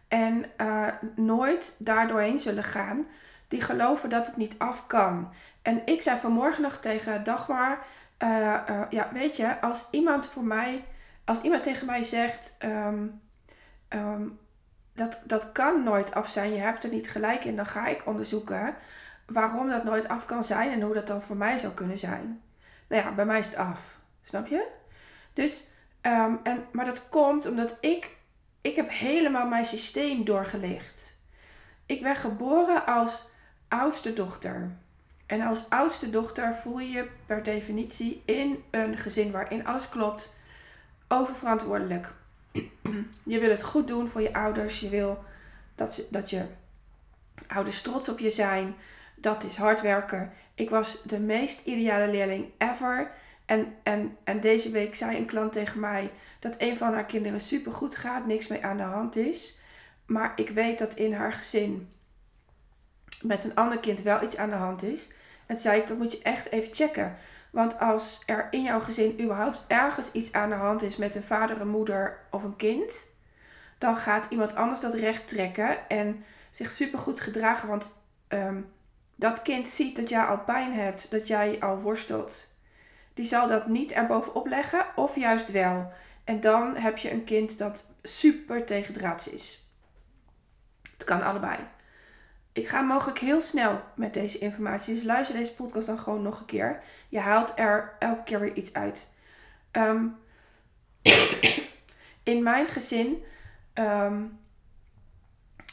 En 0.08 0.46
uh, 0.58 0.88
nooit 1.15 1.75
daardoorheen 1.80 2.39
zullen 2.39 2.63
gaan. 2.63 3.06
Die 3.48 3.62
geloven 3.62 4.10
dat 4.10 4.27
het 4.27 4.38
niet 4.38 4.56
af 4.58 4.88
kan. 4.88 5.34
En 5.62 5.82
ik 5.86 6.01
zei 6.01 6.20
vanmorgen 6.20 6.62
nog 6.62 6.77
tegen 6.77 7.24
Dagmar. 7.24 7.86
Uh, 8.23 8.59
uh, 8.69 8.81
ja, 8.89 9.09
weet 9.13 9.37
je, 9.37 9.61
als 9.61 9.87
iemand 9.91 10.27
voor 10.27 10.43
mij. 10.43 10.85
Als 11.25 11.41
iemand 11.41 11.63
tegen 11.63 11.85
mij 11.85 12.03
zegt. 12.03 12.55
Um, 12.63 13.21
um, 13.89 14.39
dat, 14.93 15.21
dat 15.23 15.51
kan 15.51 15.83
nooit 15.83 16.13
af 16.13 16.29
zijn. 16.29 16.53
Je 16.53 16.59
hebt 16.59 16.83
er 16.83 16.89
niet 16.89 17.09
gelijk 17.09 17.43
in. 17.43 17.55
Dan 17.55 17.65
ga 17.65 17.87
ik 17.87 18.05
onderzoeken 18.05 18.75
waarom 19.25 19.69
dat 19.69 19.83
nooit 19.83 20.07
af 20.07 20.25
kan 20.25 20.43
zijn. 20.43 20.71
En 20.71 20.81
hoe 20.81 20.93
dat 20.93 21.07
dan 21.07 21.21
voor 21.21 21.35
mij 21.35 21.57
zou 21.57 21.73
kunnen 21.73 21.97
zijn. 21.97 22.41
Nou 22.87 23.03
ja, 23.03 23.11
bij 23.11 23.25
mij 23.25 23.39
is 23.39 23.45
het 23.45 23.55
af. 23.55 23.99
Snap 24.23 24.47
je? 24.47 24.67
Dus, 25.33 25.63
um, 26.01 26.39
en, 26.43 26.65
maar 26.71 26.85
dat 26.85 27.09
komt 27.09 27.45
omdat 27.45 27.77
ik, 27.79 28.17
ik 28.61 28.75
heb 28.75 28.89
helemaal 28.89 29.47
mijn 29.47 29.65
systeem 29.65 30.25
doorgelicht. 30.25 31.19
Ik 31.85 32.01
ben 32.01 32.15
geboren 32.15 32.85
als 32.85 33.29
oudste 33.67 34.13
dochter. 34.13 34.71
En 35.31 35.41
als 35.41 35.69
oudste 35.69 36.09
dochter 36.09 36.53
voel 36.53 36.79
je 36.79 36.91
je 36.91 37.07
per 37.25 37.43
definitie 37.43 38.21
in 38.25 38.63
een 38.71 38.97
gezin 38.97 39.31
waarin 39.31 39.65
alles 39.65 39.89
klopt 39.89 40.39
oververantwoordelijk. 41.07 42.13
Je 43.23 43.39
wil 43.39 43.50
het 43.50 43.63
goed 43.63 43.88
doen 43.88 44.07
voor 44.07 44.21
je 44.21 44.33
ouders. 44.33 44.79
Je 44.79 44.89
wil 44.89 45.23
dat, 45.75 45.93
ze, 45.93 46.07
dat 46.09 46.29
je 46.29 46.45
ouders 47.47 47.81
trots 47.81 48.09
op 48.09 48.19
je 48.19 48.29
zijn. 48.29 48.75
Dat 49.15 49.43
is 49.43 49.55
hard 49.55 49.81
werken. 49.81 50.33
Ik 50.55 50.69
was 50.69 51.01
de 51.03 51.19
meest 51.19 51.65
ideale 51.65 52.11
leerling 52.11 52.45
ever. 52.57 53.11
En, 53.45 53.75
en, 53.83 54.17
en 54.23 54.39
deze 54.39 54.71
week 54.71 54.95
zei 54.95 55.17
een 55.17 55.25
klant 55.25 55.53
tegen 55.53 55.79
mij 55.79 56.11
dat 56.39 56.55
een 56.57 56.77
van 56.77 56.93
haar 56.93 57.05
kinderen 57.05 57.41
super 57.41 57.73
goed 57.73 57.95
gaat, 57.95 58.25
niks 58.25 58.47
mee 58.47 58.65
aan 58.65 58.77
de 58.77 58.83
hand 58.83 59.15
is. 59.15 59.57
Maar 60.05 60.33
ik 60.35 60.50
weet 60.50 60.79
dat 60.79 60.95
in 60.95 61.13
haar 61.13 61.33
gezin 61.33 61.89
met 63.21 63.43
een 63.43 63.55
ander 63.55 63.79
kind 63.79 64.01
wel 64.01 64.23
iets 64.23 64.38
aan 64.38 64.50
de 64.50 64.55
hand 64.55 64.83
is. 64.83 65.09
En 65.51 65.58
zei 65.58 65.81
ik, 65.81 65.88
dat 65.88 65.98
moet 65.98 66.12
je 66.12 66.22
echt 66.22 66.51
even 66.51 66.74
checken. 66.74 67.17
Want 67.50 67.79
als 67.79 68.24
er 68.25 68.48
in 68.51 68.62
jouw 68.62 68.79
gezin 68.79 69.22
überhaupt 69.22 69.63
ergens 69.67 70.12
iets 70.12 70.31
aan 70.31 70.50
de 70.50 70.55
hand 70.55 70.81
is 70.81 70.96
met 70.96 71.15
een 71.15 71.24
vader, 71.24 71.62
een 71.62 71.67
moeder 71.67 72.20
of 72.29 72.43
een 72.43 72.55
kind, 72.55 73.05
dan 73.77 73.98
gaat 73.98 74.25
iemand 74.29 74.55
anders 74.55 74.79
dat 74.79 74.93
recht 74.93 75.27
trekken 75.27 75.89
en 75.89 76.25
zich 76.51 76.72
supergoed 76.72 77.20
gedragen. 77.20 77.67
Want 77.67 77.98
um, 78.27 78.72
dat 79.15 79.41
kind 79.41 79.67
ziet 79.67 79.96
dat 79.96 80.10
jij 80.10 80.24
al 80.24 80.39
pijn 80.39 80.74
hebt, 80.74 81.12
dat 81.12 81.27
jij 81.27 81.60
al 81.60 81.79
worstelt. 81.79 82.48
Die 83.13 83.25
zal 83.25 83.48
dat 83.48 83.67
niet 83.67 83.91
erbovenop 83.91 84.48
leggen 84.48 84.86
of 84.96 85.15
juist 85.15 85.51
wel. 85.51 85.91
En 86.24 86.39
dan 86.39 86.75
heb 86.75 86.98
je 86.98 87.12
een 87.12 87.24
kind 87.24 87.58
dat 87.58 87.86
super 88.03 88.65
tegendraads 88.65 89.27
is. 89.27 89.65
Het 90.93 91.03
kan 91.03 91.22
allebei. 91.22 91.58
Ik 92.53 92.67
ga 92.67 92.81
mogelijk 92.81 93.20
heel 93.20 93.41
snel 93.41 93.81
met 93.96 94.13
deze 94.13 94.38
informatie. 94.38 94.93
Dus 94.93 95.03
luister 95.03 95.36
deze 95.36 95.53
podcast 95.53 95.88
dan 95.88 96.00
gewoon 96.00 96.22
nog 96.22 96.39
een 96.39 96.46
keer. 96.46 96.84
Je 97.10 97.20
haalt 97.20 97.53
er 97.55 97.96
elke 98.00 98.24
keer 98.24 98.39
weer 98.39 98.53
iets 98.53 98.74
uit. 98.74 99.13
Um, 99.72 100.17
in 102.24 102.43
mijn 102.43 102.67
gezin 102.67 103.24
um, 103.74 104.39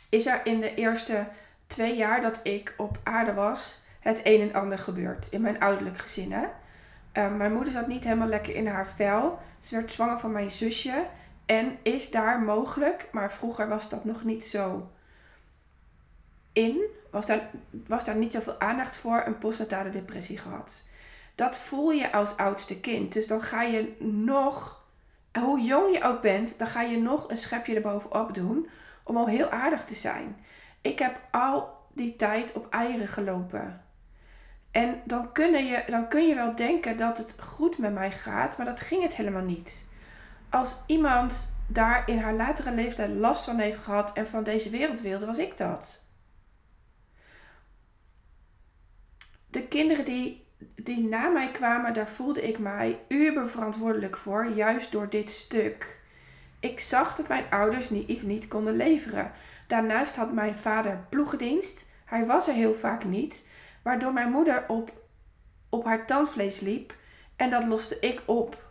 is 0.08 0.26
er 0.26 0.40
in 0.44 0.60
de 0.60 0.74
eerste 0.74 1.26
twee 1.66 1.96
jaar 1.96 2.20
dat 2.20 2.40
ik 2.42 2.74
op 2.76 2.98
aarde 3.02 3.34
was, 3.34 3.82
het 4.00 4.20
een 4.22 4.40
en 4.40 4.54
ander 4.54 4.78
gebeurd. 4.78 5.28
In 5.30 5.40
mijn 5.40 5.60
ouderlijk 5.60 5.98
gezin. 5.98 6.32
Hè? 6.32 6.44
Um, 7.24 7.36
mijn 7.36 7.52
moeder 7.52 7.72
zat 7.72 7.86
niet 7.86 8.04
helemaal 8.04 8.28
lekker 8.28 8.54
in 8.54 8.66
haar 8.66 8.88
vel. 8.88 9.38
Ze 9.58 9.74
werd 9.74 9.92
zwanger 9.92 10.18
van 10.18 10.32
mijn 10.32 10.50
zusje. 10.50 11.06
En 11.46 11.78
is 11.82 12.10
daar 12.10 12.40
mogelijk, 12.40 13.08
maar 13.12 13.32
vroeger 13.32 13.68
was 13.68 13.88
dat 13.88 14.04
nog 14.04 14.24
niet 14.24 14.44
zo 14.44 14.90
in, 16.58 16.80
was 17.10 17.26
daar, 17.26 17.50
was 17.86 18.04
daar 18.04 18.16
niet 18.16 18.32
zoveel 18.32 18.60
aandacht 18.60 18.96
voor, 18.96 19.22
een 19.26 19.38
postnatale 19.38 19.90
depressie 19.90 20.38
gehad. 20.38 20.86
Dat 21.34 21.58
voel 21.58 21.90
je 21.90 22.12
als 22.12 22.36
oudste 22.36 22.80
kind. 22.80 23.12
Dus 23.12 23.26
dan 23.26 23.42
ga 23.42 23.62
je 23.62 23.96
nog, 23.98 24.84
hoe 25.38 25.60
jong 25.60 25.94
je 25.94 26.02
ook 26.02 26.20
bent, 26.20 26.58
dan 26.58 26.66
ga 26.66 26.82
je 26.82 26.98
nog 26.98 27.30
een 27.30 27.36
schepje 27.36 27.74
erbovenop 27.74 28.34
doen 28.34 28.68
om 29.02 29.16
al 29.16 29.26
heel 29.26 29.48
aardig 29.48 29.84
te 29.84 29.94
zijn. 29.94 30.36
Ik 30.80 30.98
heb 30.98 31.20
al 31.30 31.76
die 31.92 32.16
tijd 32.16 32.52
op 32.52 32.66
eieren 32.70 33.08
gelopen. 33.08 33.82
En 34.70 35.00
dan 35.04 35.32
kun, 35.32 35.64
je, 35.66 35.82
dan 35.86 36.08
kun 36.08 36.26
je 36.26 36.34
wel 36.34 36.54
denken 36.54 36.96
dat 36.96 37.18
het 37.18 37.36
goed 37.40 37.78
met 37.78 37.92
mij 37.92 38.12
gaat, 38.12 38.56
maar 38.56 38.66
dat 38.66 38.80
ging 38.80 39.02
het 39.02 39.16
helemaal 39.16 39.42
niet. 39.42 39.86
Als 40.50 40.82
iemand 40.86 41.56
daar 41.66 42.02
in 42.06 42.18
haar 42.18 42.34
latere 42.34 42.70
leeftijd 42.70 43.10
last 43.10 43.44
van 43.44 43.58
heeft 43.58 43.82
gehad 43.82 44.12
en 44.12 44.26
van 44.26 44.44
deze 44.44 44.70
wereld 44.70 45.00
wilde, 45.00 45.26
was 45.26 45.38
ik 45.38 45.56
dat. 45.56 46.06
De 49.50 49.62
kinderen 49.62 50.04
die, 50.04 50.46
die 50.74 51.08
na 51.08 51.28
mij 51.28 51.50
kwamen, 51.50 51.94
daar 51.94 52.08
voelde 52.08 52.48
ik 52.48 52.58
mij 52.58 52.98
uber 53.08 53.48
verantwoordelijk 53.48 54.16
voor, 54.16 54.46
juist 54.46 54.92
door 54.92 55.08
dit 55.10 55.30
stuk. 55.30 56.00
Ik 56.60 56.80
zag 56.80 57.16
dat 57.16 57.28
mijn 57.28 57.44
ouders 57.50 57.90
niet, 57.90 58.08
iets 58.08 58.22
niet 58.22 58.48
konden 58.48 58.76
leveren. 58.76 59.32
Daarnaast 59.66 60.16
had 60.16 60.32
mijn 60.32 60.58
vader 60.58 61.06
ploegendienst. 61.08 61.86
Hij 62.04 62.26
was 62.26 62.48
er 62.48 62.54
heel 62.54 62.74
vaak 62.74 63.04
niet, 63.04 63.48
waardoor 63.82 64.12
mijn 64.12 64.30
moeder 64.30 64.64
op, 64.68 64.92
op 65.68 65.84
haar 65.84 66.06
tandvlees 66.06 66.60
liep 66.60 66.94
en 67.36 67.50
dat 67.50 67.64
loste 67.64 67.98
ik 68.00 68.22
op. 68.24 68.66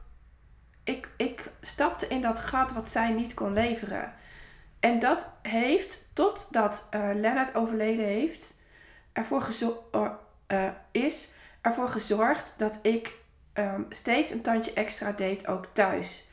Ik, 0.83 1.09
ik 1.17 1.51
stapte 1.61 2.07
in 2.07 2.21
dat 2.21 2.39
gat 2.39 2.73
wat 2.73 2.89
zij 2.89 3.11
niet 3.11 3.33
kon 3.33 3.53
leveren. 3.53 4.13
En 4.79 4.99
dat 4.99 5.29
heeft, 5.41 6.09
totdat 6.13 6.87
uh, 6.93 7.09
Lennart 7.15 7.55
overleden 7.55 8.05
heeft, 8.05 8.55
ervoor 9.13 9.41
gezorgd 9.41 9.79
uh, 10.47 10.69
is 10.91 11.29
ervoor 11.61 11.89
gezorgd 11.89 12.53
dat 12.57 12.79
ik 12.81 13.15
um, 13.53 13.85
steeds 13.89 14.31
een 14.31 14.41
tandje 14.41 14.73
extra 14.73 15.11
deed, 15.11 15.47
ook 15.47 15.65
thuis. 15.73 16.29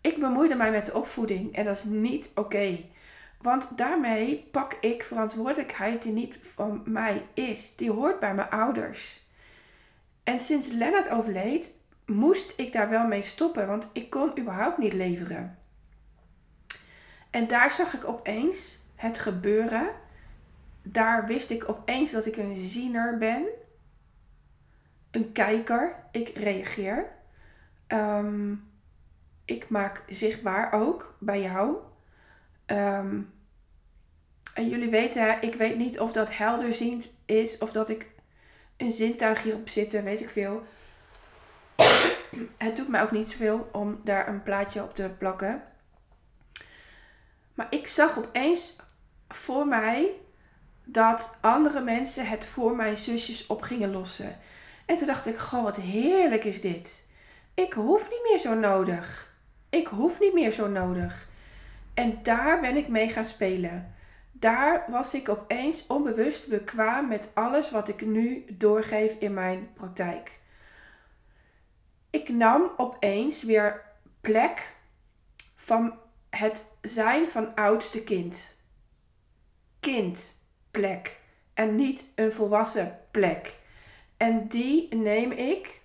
Ik 0.00 0.18
bemoeide 0.18 0.54
mij 0.54 0.70
met 0.70 0.86
de 0.86 0.94
opvoeding 0.94 1.54
en 1.56 1.64
dat 1.64 1.76
is 1.76 1.84
niet 1.84 2.30
oké. 2.34 2.78
Want 3.40 3.78
daarmee 3.78 4.48
pak 4.50 4.76
ik 4.80 5.02
verantwoordelijkheid 5.02 6.02
die 6.02 6.12
niet 6.12 6.38
van 6.40 6.82
mij 6.84 7.26
is. 7.34 7.76
Die 7.76 7.90
hoort 7.90 8.20
bij 8.20 8.34
mijn 8.34 8.50
ouders. 8.50 9.20
En 10.24 10.40
sinds 10.40 10.66
Lennart 10.66 11.08
overleed, 11.08 11.72
moest 12.06 12.52
ik 12.56 12.72
daar 12.72 12.88
wel 12.88 13.06
mee 13.06 13.22
stoppen, 13.22 13.66
want 13.66 13.88
ik 13.92 14.10
kon 14.10 14.38
überhaupt 14.38 14.78
niet 14.78 14.92
leveren. 14.92 15.58
En 17.30 17.46
daar 17.46 17.70
zag 17.70 17.94
ik 17.94 18.08
opeens 18.08 18.78
het 18.94 19.18
gebeuren. 19.18 19.88
Daar 20.88 21.26
wist 21.26 21.50
ik 21.50 21.68
opeens 21.68 22.10
dat 22.10 22.26
ik 22.26 22.36
een 22.36 22.56
ziener 22.56 23.18
ben. 23.18 23.46
Een 25.10 25.32
kijker. 25.32 25.96
Ik 26.10 26.28
reageer. 26.28 27.12
Ehm, 27.86 28.54
ik 29.44 29.68
maak 29.68 30.02
zichtbaar 30.06 30.72
ook 30.72 31.16
bij 31.18 31.42
jou. 31.42 31.76
Ehm, 32.66 33.20
en 34.54 34.68
jullie 34.68 34.90
weten, 34.90 35.42
ik 35.42 35.54
weet 35.54 35.76
niet 35.76 36.00
of 36.00 36.12
dat 36.12 36.36
helderziend 36.36 37.10
is 37.24 37.58
of 37.58 37.72
dat 37.72 37.88
ik 37.88 38.10
een 38.76 38.90
zintuig 38.90 39.42
hierop 39.42 39.68
zit, 39.68 40.02
weet 40.02 40.20
ik 40.20 40.30
veel. 40.30 40.66
Het 42.56 42.76
doet 42.76 42.88
mij 42.88 43.02
ook 43.02 43.10
niet 43.10 43.30
zoveel 43.30 43.68
om 43.72 44.00
daar 44.04 44.28
een 44.28 44.42
plaatje 44.42 44.82
op 44.82 44.94
te 44.94 45.14
plakken. 45.18 45.62
Maar 47.54 47.66
ik 47.70 47.86
zag 47.86 48.18
opeens 48.18 48.76
voor 49.28 49.66
mij 49.66 50.14
dat 50.88 51.38
andere 51.40 51.80
mensen 51.80 52.28
het 52.28 52.46
voor 52.46 52.76
mijn 52.76 52.96
zusjes 52.96 53.46
op 53.46 53.62
gingen 53.62 53.90
lossen. 53.90 54.38
En 54.84 54.96
toen 54.96 55.06
dacht 55.06 55.26
ik, 55.26 55.36
goh, 55.36 55.62
wat 55.62 55.76
heerlijk 55.76 56.44
is 56.44 56.60
dit. 56.60 57.08
Ik 57.54 57.72
hoef 57.72 58.08
niet 58.10 58.22
meer 58.22 58.38
zo 58.38 58.54
nodig. 58.54 59.34
Ik 59.70 59.86
hoef 59.86 60.20
niet 60.20 60.34
meer 60.34 60.52
zo 60.52 60.68
nodig. 60.68 61.28
En 61.94 62.18
daar 62.22 62.60
ben 62.60 62.76
ik 62.76 62.88
mee 62.88 63.08
gaan 63.08 63.24
spelen. 63.24 63.94
Daar 64.32 64.84
was 64.88 65.14
ik 65.14 65.28
opeens 65.28 65.86
onbewust 65.86 66.48
bekwaam 66.48 67.08
met 67.08 67.30
alles 67.34 67.70
wat 67.70 67.88
ik 67.88 68.06
nu 68.06 68.44
doorgeef 68.48 69.16
in 69.18 69.34
mijn 69.34 69.68
praktijk. 69.74 70.38
Ik 72.10 72.28
nam 72.28 72.70
opeens 72.76 73.42
weer 73.42 73.82
plek 74.20 74.74
van 75.54 75.98
het 76.30 76.64
zijn 76.80 77.26
van 77.26 77.54
oudste 77.54 78.04
kind. 78.04 78.56
Kind, 79.80 80.35
plek. 80.76 81.18
En 81.54 81.74
niet 81.74 82.12
een 82.14 82.32
volwassen 82.32 82.98
plek. 83.10 83.54
En 84.16 84.46
die 84.48 84.94
neem 84.94 85.32
ik 85.32 85.80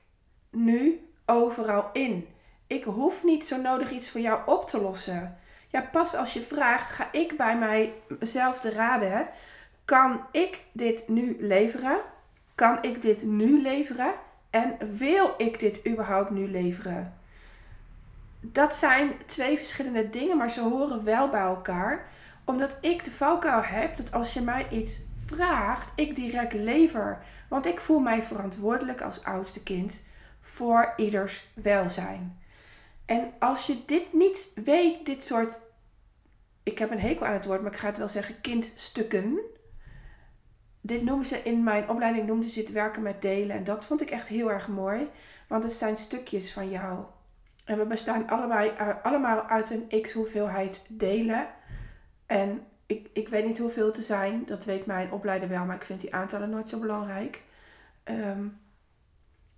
nu 0.49 1.07
overal 1.25 1.89
in. 1.93 2.27
Ik 2.67 2.83
hoef 2.83 3.23
niet 3.23 3.45
zo 3.45 3.61
nodig 3.61 3.91
iets 3.91 4.09
voor 4.09 4.21
jou 4.21 4.39
op 4.45 4.69
te 4.69 4.81
lossen. 4.81 5.37
Ja, 5.67 5.81
pas 5.81 6.15
als 6.15 6.33
je 6.33 6.41
vraagt, 6.41 6.89
ga 6.89 7.07
ik 7.11 7.37
bij 7.37 7.57
mijzelf 7.57 8.59
te 8.59 8.69
raden. 8.69 9.27
Kan 9.85 10.21
ik 10.31 10.63
dit 10.71 11.07
nu 11.07 11.37
leveren? 11.39 11.97
Kan 12.55 12.77
ik 12.81 13.01
dit 13.01 13.23
nu 13.23 13.61
leveren? 13.61 14.13
En 14.49 14.77
wil 14.97 15.33
ik 15.37 15.59
dit 15.59 15.87
überhaupt 15.87 16.29
nu 16.29 16.47
leveren? 16.47 17.17
Dat 18.39 18.75
zijn 18.75 19.11
twee 19.25 19.57
verschillende 19.57 20.09
dingen, 20.09 20.37
maar 20.37 20.49
ze 20.49 20.61
horen 20.61 21.03
wel 21.03 21.29
bij 21.29 21.41
elkaar. 21.41 22.09
Omdat 22.45 22.77
ik 22.81 23.03
de 23.03 23.11
valkuil 23.11 23.63
heb 23.63 23.95
dat 23.95 24.11
als 24.11 24.33
je 24.33 24.41
mij 24.41 24.67
iets 24.69 24.99
vraagt, 25.25 25.91
ik 25.95 26.15
direct 26.15 26.53
lever. 26.53 27.23
Want 27.49 27.65
ik 27.65 27.79
voel 27.79 27.99
mij 27.99 28.23
verantwoordelijk 28.23 29.01
als 29.01 29.23
oudste 29.23 29.63
kind 29.63 30.07
voor 30.41 30.93
ieders 30.95 31.47
welzijn. 31.53 32.39
En 33.05 33.33
als 33.39 33.67
je 33.67 33.77
dit 33.85 34.13
niet 34.13 34.51
weet, 34.65 35.05
dit 35.05 35.23
soort, 35.23 35.59
ik 36.63 36.77
heb 36.79 36.91
een 36.91 36.99
hekel 36.99 37.25
aan 37.25 37.33
het 37.33 37.45
woord, 37.45 37.61
maar 37.61 37.71
ik 37.71 37.79
ga 37.79 37.87
het 37.87 37.97
wel 37.97 38.07
zeggen, 38.07 38.41
kindstukken. 38.41 39.39
Dit 40.81 41.03
noemen 41.03 41.25
ze 41.25 41.37
in 41.43 41.63
mijn 41.63 41.89
opleiding, 41.89 42.27
noemden 42.27 42.49
ze 42.49 42.59
het 42.59 42.71
werken 42.71 43.01
met 43.01 43.21
delen. 43.21 43.55
En 43.55 43.63
dat 43.63 43.85
vond 43.85 44.01
ik 44.01 44.09
echt 44.09 44.27
heel 44.27 44.51
erg 44.51 44.67
mooi, 44.67 45.09
want 45.47 45.63
het 45.63 45.73
zijn 45.73 45.97
stukjes 45.97 46.53
van 46.53 46.69
jou. 46.69 47.03
En 47.65 47.77
we 47.77 47.85
bestaan 47.85 48.29
allebei, 48.29 48.71
uh, 48.71 48.87
allemaal 49.03 49.47
uit 49.47 49.69
een 49.69 50.01
x 50.01 50.11
hoeveelheid 50.11 50.81
delen. 50.87 51.47
En 52.31 52.67
ik, 52.85 53.09
ik 53.13 53.29
weet 53.29 53.45
niet 53.45 53.57
hoeveel 53.57 53.91
te 53.91 54.01
zijn, 54.01 54.45
dat 54.45 54.65
weet 54.65 54.85
mijn 54.85 55.11
opleider 55.11 55.49
wel, 55.49 55.65
maar 55.65 55.75
ik 55.75 55.83
vind 55.83 56.01
die 56.01 56.15
aantallen 56.15 56.49
nooit 56.49 56.69
zo 56.69 56.79
belangrijk. 56.79 57.43
Um, 58.03 58.59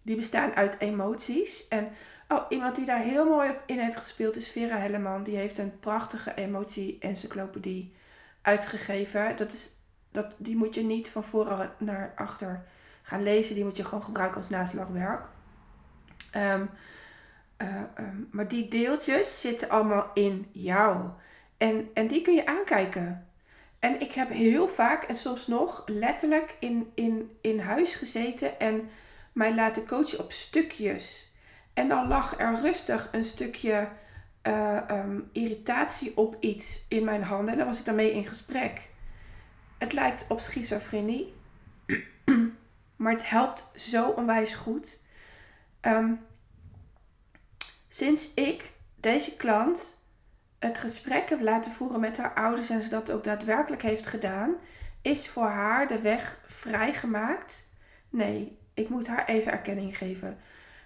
die 0.01 0.15
bestaan 0.15 0.53
uit 0.53 0.80
emoties. 0.80 1.67
En 1.67 1.91
oh, 2.28 2.45
iemand 2.50 2.76
die 2.76 2.86
daar 2.86 3.00
heel 3.00 3.26
mooi 3.26 3.50
op 3.50 3.63
in 3.65 3.80
heeft 3.80 3.97
gespeeld 3.97 4.36
is 4.36 4.52
Vera 4.52 4.78
Helleman. 4.78 5.24
Die 5.24 5.36
heeft 5.36 5.58
een 5.58 5.80
prachtige 5.80 6.34
emotie-encyclopedie 6.34 7.93
uitgegeven. 8.41 9.38
Dat 9.38 9.52
is, 9.52 9.71
dat, 10.12 10.34
die 10.38 10.56
moet 10.56 10.76
je 10.76 10.84
niet 10.84 11.10
van 11.10 11.24
voren 11.24 11.71
naar 11.78 12.13
achter 12.15 12.65
gaan 13.02 13.24
lezen. 13.24 13.56
Die 13.56 13.63
moet 13.63 13.78
je 13.78 13.84
gewoon 13.84 14.04
gebruiken 14.04 14.38
als 14.38 14.50
naslagwerk. 14.50 15.28
Um, 16.36 16.69
maar 18.32 18.47
die 18.47 18.67
deeltjes 18.67 19.41
zitten 19.41 19.69
allemaal 19.69 20.12
in 20.13 20.50
jou. 20.52 21.10
En, 21.63 21.89
en 21.93 22.08
die 22.08 22.21
kun 22.21 22.34
je 22.34 22.45
aankijken. 22.45 23.28
En 23.80 24.02
ik 24.02 24.13
heb 24.13 24.30
heel 24.30 24.67
vaak 24.67 25.04
en 25.04 25.15
soms 25.15 25.47
nog 25.47 25.84
letterlijk 25.86 26.56
in, 26.60 26.91
in, 26.95 27.38
in 27.41 27.60
huis 27.60 27.95
gezeten 27.95 28.60
en 28.60 28.89
mij 29.32 29.56
laten 29.56 29.86
coachen 29.86 30.19
op 30.19 30.32
stukjes. 30.32 31.34
En 31.73 31.88
dan 31.88 32.08
lag 32.08 32.39
er 32.39 32.60
rustig 32.60 33.10
een 33.12 33.23
stukje 33.23 33.89
uh, 34.47 34.80
um, 34.91 35.30
irritatie 35.32 36.17
op 36.17 36.38
iets 36.39 36.86
in 36.89 37.04
mijn 37.04 37.23
handen. 37.23 37.52
En 37.52 37.58
dan 37.58 37.67
was 37.67 37.80
ik 37.80 37.86
daarmee 37.86 38.13
in 38.13 38.28
gesprek. 38.28 38.89
Het 39.78 39.93
lijkt 39.93 40.26
op 40.30 40.39
schizofrenie. 40.39 41.34
maar 43.02 43.12
het 43.12 43.30
helpt 43.30 43.71
zo 43.76 44.10
onwijs 44.10 44.54
goed. 44.54 44.99
Um, 45.82 46.26
sinds 47.88 48.34
ik 48.34 48.71
deze 48.95 49.36
klant 49.36 50.02
het 50.63 50.78
gesprek 50.78 51.30
heb 51.30 51.41
laten 51.41 51.71
voeren 51.71 51.99
met 51.99 52.17
haar 52.17 52.34
ouders 52.34 52.69
en 52.69 52.82
ze 52.82 52.89
dat 52.89 53.12
ook 53.12 53.23
daadwerkelijk 53.23 53.82
heeft 53.82 54.08
gedaan, 54.08 54.56
is 55.02 55.30
voor 55.30 55.47
haar 55.47 55.88
de 55.88 55.99
weg 55.99 56.39
vrijgemaakt. 56.45 57.69
Nee, 58.10 58.58
ik 58.73 58.89
moet 58.89 59.08
haar 59.08 59.26
even 59.26 59.52
erkenning 59.52 59.97
geven. 59.97 60.38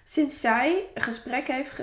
Sinds 0.04 0.40
zij 0.40 0.84
een 0.94 1.02
gesprek 1.02 1.46
heeft 1.48 1.80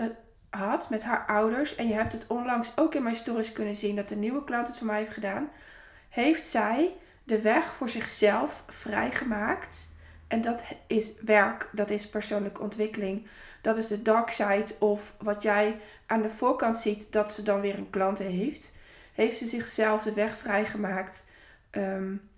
gehad 0.50 0.90
met 0.90 1.04
haar 1.04 1.26
ouders, 1.26 1.76
en 1.76 1.88
je 1.88 1.94
hebt 1.94 2.14
het 2.14 2.28
onlangs 2.28 2.78
ook 2.78 2.96
in 2.96 3.04
mijn 3.04 3.16
stories 3.16 3.52
kunnen 3.52 3.76
zien 3.76 3.96
dat 3.96 4.10
de 4.10 4.16
nieuwe 4.16 4.44
klant 4.44 4.68
het 4.68 4.78
voor 4.78 4.88
mij 4.88 5.00
heeft 5.00 5.14
gedaan, 5.14 5.50
heeft 6.10 6.48
zij 6.48 6.94
de 7.24 7.42
weg 7.42 7.76
voor 7.76 7.90
zichzelf 7.90 8.64
vrijgemaakt. 8.68 9.95
En 10.36 10.42
dat 10.42 10.64
is 10.88 11.22
werk, 11.22 11.70
dat 11.72 11.90
is 11.90 12.10
persoonlijke 12.10 12.62
ontwikkeling. 12.62 13.28
Dat 13.62 13.78
is 13.78 13.88
de 13.88 14.02
dark 14.02 14.30
side 14.30 14.66
of 14.80 15.16
wat 15.20 15.44
jij 15.44 15.80
aan 16.06 16.22
de 16.22 16.30
voorkant 16.30 16.78
ziet 16.78 17.12
dat 17.12 17.34
ze 17.34 17.44
dan 17.44 17.62
weer 17.62 17.78
een 17.78 17.90
klant 17.90 18.20
heeft. 18.20 18.76
Heeft 19.14 19.38
ze 19.38 19.46
zichzelf 19.46 20.04
de 20.04 20.14
weg 20.14 20.38
vrijgemaakt 20.38 21.30
um, 21.72 22.30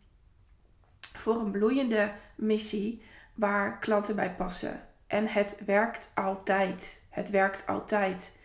voor 1.00 1.40
een 1.40 1.52
bloeiende 1.52 2.12
missie 2.36 3.02
waar 3.34 3.80
klanten 3.80 4.16
bij 4.16 4.32
passen. 4.32 4.82
En 5.08 5.28
het 5.28 5.62
werkt 5.66 6.12
altijd. 6.14 7.06
Het 7.10 7.30
werkt 7.30 7.68
altijd. 7.68 8.38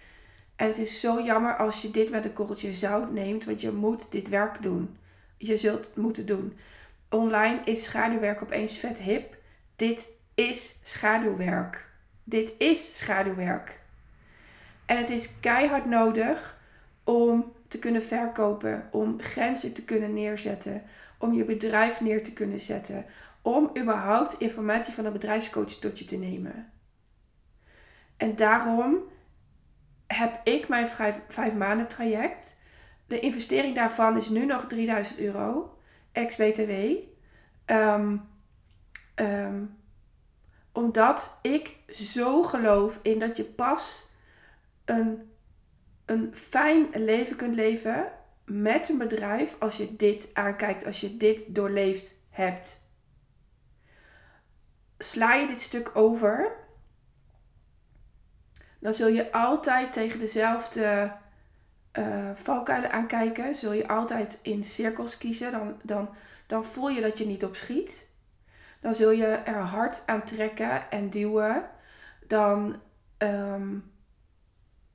En 0.57 0.67
het 0.67 0.79
is 0.79 1.01
zo 1.01 1.23
jammer 1.23 1.57
als 1.57 1.83
je 1.83 1.91
dit 1.91 2.11
met 2.11 2.25
een 2.25 2.33
korreltje 2.33 2.73
zout 2.73 3.13
neemt, 3.13 3.45
want 3.45 3.61
je 3.61 3.73
moet 3.73 4.13
dit 4.13 4.29
werk 4.29 4.63
doen. 4.63 4.97
Je 5.37 5.57
zult 5.57 5.87
het 5.87 5.97
moeten 5.97 6.27
doen. 6.27 6.59
Online 7.11 7.61
is 7.65 7.85
schaduwwerk 7.85 8.43
opeens 8.43 8.79
vet 8.79 8.99
hip. 8.99 9.41
Dit 9.83 10.09
is 10.35 10.81
schaduwwerk. 10.83 11.89
Dit 12.25 12.55
is 12.59 12.99
schaduwwerk. 12.99 13.81
En 14.87 14.97
het 14.97 15.11
is 15.11 15.41
keihard 15.41 15.87
nodig 15.87 16.59
om 17.05 17.53
te 17.69 17.79
kunnen 17.79 18.03
verkopen, 18.03 18.89
om 18.91 19.21
grenzen 19.21 19.73
te 19.73 19.85
kunnen 19.85 20.15
neerzetten, 20.15 20.83
om 21.19 21.33
je 21.33 21.45
bedrijf 21.45 22.01
neer 22.01 22.23
te 22.25 22.33
kunnen 22.33 22.61
zetten, 22.61 23.05
om 23.41 23.71
überhaupt 23.79 24.41
informatie 24.41 24.95
van 24.95 25.05
een 25.05 25.13
bedrijfscoach 25.13 25.73
tot 25.73 25.99
je 25.99 26.05
te 26.05 26.17
nemen. 26.17 26.73
En 28.17 28.37
daarom 28.37 28.99
heb 30.07 30.41
ik 30.45 30.69
mijn 30.69 30.89
vijf, 31.29 31.55
maanden 31.55 31.89
traject. 31.89 32.61
De 33.07 33.21
investering 33.21 33.75
daarvan 33.75 34.17
is 34.17 34.29
nu 34.29 34.47
nog 34.47 34.67
3000 34.67 35.19
euro, 35.19 35.79
ex-BTW. 36.13 36.71
Um, 37.67 38.31
um, 39.15 39.77
omdat 40.73 41.39
ik 41.43 41.77
zo 41.89 42.43
geloof 42.43 42.99
in 43.03 43.19
dat 43.19 43.37
je 43.37 43.45
pas 43.45 44.11
een, 44.85 45.31
een 46.05 46.37
fijn 46.37 46.89
leven 46.95 47.37
kunt 47.37 47.55
leven 47.55 48.13
met 48.45 48.89
een 48.89 48.99
bedrijf 48.99 49.57
als 49.59 49.77
je 49.77 49.97
dit 49.97 50.31
aankijkt, 50.33 50.87
als 50.87 51.01
je 51.01 51.17
dit 51.17 51.55
doorleefd 51.55 52.15
hebt 52.31 52.83
sla 55.03 55.35
je 55.35 55.47
dit 55.47 55.61
stuk 55.61 55.91
over, 55.97 56.53
dan 58.79 58.93
zul 58.93 59.09
je 59.09 59.33
altijd 59.33 59.93
tegen 59.93 60.19
dezelfde 60.19 61.13
uh, 61.99 62.31
valkuilen 62.35 62.93
aankijken. 62.93 63.55
Zul 63.55 63.73
je 63.73 63.89
altijd 63.89 64.39
in 64.43 64.65
cirkels 64.65 65.19
kiezen. 65.19 65.53
Dan, 65.53 65.81
dan, 65.83 66.09
dan 66.47 66.65
voel 66.65 66.89
je 66.89 67.01
dat 67.01 67.19
je 67.19 67.27
niet 67.27 67.45
op 67.45 67.57
schiet. 67.57 68.11
Dan 68.83 68.95
zul 68.95 69.11
je 69.11 69.27
er 69.27 69.59
hard 69.59 70.03
aan 70.07 70.25
trekken 70.25 70.91
en 70.91 71.11
duwen. 71.11 71.65
Dan 72.27 72.77
um, 73.19 73.93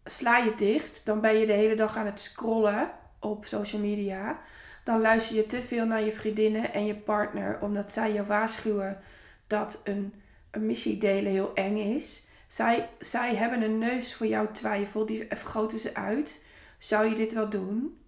sla 0.04 0.38
je 0.38 0.56
dicht. 0.56 1.06
Dan 1.06 1.21
ben 1.21 1.38
je 1.38 1.45
de 1.45 1.52
hele 1.52 1.76
dag 1.76 1.97
aan 1.97 2.06
het 2.06 2.19
scrollen. 2.21 2.91
op 3.19 3.45
social 3.45 3.82
media, 3.82 4.39
dan 4.84 5.02
luister 5.02 5.36
je 5.36 5.45
te 5.45 5.62
veel 5.62 5.86
naar 5.86 6.04
je 6.04 6.12
vriendinnen 6.12 6.73
en 6.73 6.86
je 6.86 6.95
partner, 6.95 7.62
omdat 7.62 7.91
zij 7.91 8.13
je 8.13 8.23
waarschuwen 8.23 9.00
dat 9.47 9.82
een, 9.84 10.13
een 10.52 10.65
missie 10.65 10.97
delen 10.97 11.32
heel 11.32 11.54
eng 11.54 11.78
is. 11.78 12.26
Zij, 12.47 12.89
zij 13.00 13.36
hebben 13.36 13.62
een 13.62 13.78
neus 13.78 14.13
voor 14.13 14.28
jouw 14.28 14.52
twijfel, 14.52 15.06
die 15.06 15.26
vergroten 15.30 15.80
ze 15.80 15.95
uit. 15.95 16.45
Zou 16.78 17.10
je 17.10 17.15
dit 17.15 17.34
wel 17.34 17.50
doen? 17.50 18.02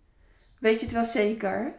Weet 0.60 0.80
je 0.80 0.86
het 0.86 0.96
wel 0.96 1.06
zeker? 1.06 1.76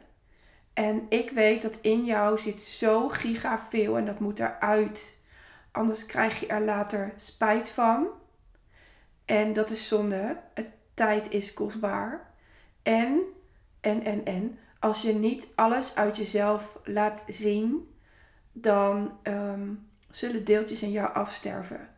En 0.81 1.07
ik 1.09 1.31
weet 1.31 1.63
dat 1.63 1.79
in 1.81 2.05
jou 2.05 2.39
zit 2.39 2.61
zo 2.61 3.09
giga 3.09 3.59
veel 3.59 3.97
en 3.97 4.07
dat 4.07 4.19
moet 4.19 4.39
eruit. 4.39 5.21
Anders 5.71 6.07
krijg 6.07 6.41
je 6.41 6.47
er 6.47 6.61
later 6.61 7.13
spijt 7.17 7.69
van. 7.69 8.07
En 9.25 9.53
dat 9.53 9.71
is 9.71 9.89
zonde. 9.89 10.37
Het 10.55 10.67
tijd 10.95 11.31
is 11.31 11.55
kostbaar. 11.55 12.31
En, 12.83 13.21
en, 13.81 14.05
en, 14.05 14.25
en, 14.25 14.59
als 14.79 15.03
je 15.03 15.15
niet 15.15 15.53
alles 15.55 15.95
uit 15.95 16.17
jezelf 16.17 16.79
laat 16.85 17.25
zien, 17.27 17.95
dan 18.53 19.19
ehm, 19.23 19.69
zullen 20.11 20.45
deeltjes 20.45 20.83
in 20.83 20.91
jou 20.91 21.15
afsterven. 21.15 21.89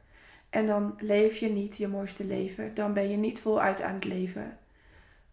En 0.50 0.66
dan 0.66 0.94
leef 0.98 1.36
je 1.36 1.48
niet 1.48 1.76
je 1.76 1.88
mooiste 1.88 2.24
leven. 2.24 2.74
Dan 2.74 2.92
ben 2.92 3.10
je 3.10 3.16
niet 3.16 3.40
voluit 3.40 3.82
aan 3.82 3.94
het 3.94 4.04
leven. 4.04 4.58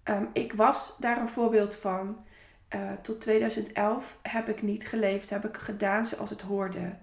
Ehm, 0.03 0.25
ik 0.33 0.53
was 0.53 0.97
daar 0.97 1.21
een 1.21 1.29
voorbeeld 1.29 1.75
van. 1.75 2.27
Uh, 2.75 2.91
tot 3.01 3.21
2011 3.21 4.19
heb 4.21 4.49
ik 4.49 4.61
niet 4.61 4.87
geleefd, 4.87 5.29
heb 5.29 5.45
ik 5.45 5.57
gedaan 5.57 6.05
zoals 6.05 6.29
het 6.29 6.41
hoorde. 6.41 6.95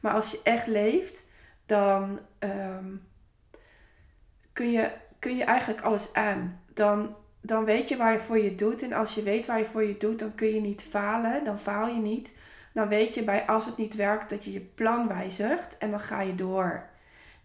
Maar 0.00 0.12
als 0.12 0.30
je 0.30 0.40
echt 0.42 0.66
leeft, 0.66 1.28
dan 1.66 2.18
ehm, 2.38 2.96
kun, 4.52 4.70
je, 4.70 4.90
kun 5.18 5.36
je 5.36 5.44
eigenlijk 5.44 5.80
alles 5.80 6.12
aan. 6.12 6.60
Dan, 6.74 7.16
dan 7.40 7.64
weet 7.64 7.88
je 7.88 7.96
waar 7.96 8.12
je 8.12 8.18
voor 8.18 8.38
je 8.38 8.54
doet. 8.54 8.82
En 8.82 8.92
als 8.92 9.14
je 9.14 9.22
weet 9.22 9.46
waar 9.46 9.58
je 9.58 9.64
voor 9.64 9.84
je 9.84 9.96
doet, 9.96 10.18
dan 10.18 10.34
kun 10.34 10.54
je 10.54 10.60
niet 10.60 10.82
falen. 10.82 11.44
Dan 11.44 11.58
faal 11.58 11.88
je 11.88 12.00
niet. 12.00 12.36
Dan 12.72 12.88
weet 12.88 13.14
je 13.14 13.24
bij 13.24 13.46
als 13.46 13.66
het 13.66 13.76
niet 13.76 13.94
werkt 13.94 14.30
dat 14.30 14.44
je 14.44 14.52
je 14.52 14.60
plan 14.60 15.08
wijzigt 15.08 15.78
en 15.78 15.90
dan 15.90 16.00
ga 16.00 16.20
je 16.20 16.34
door. 16.34 16.86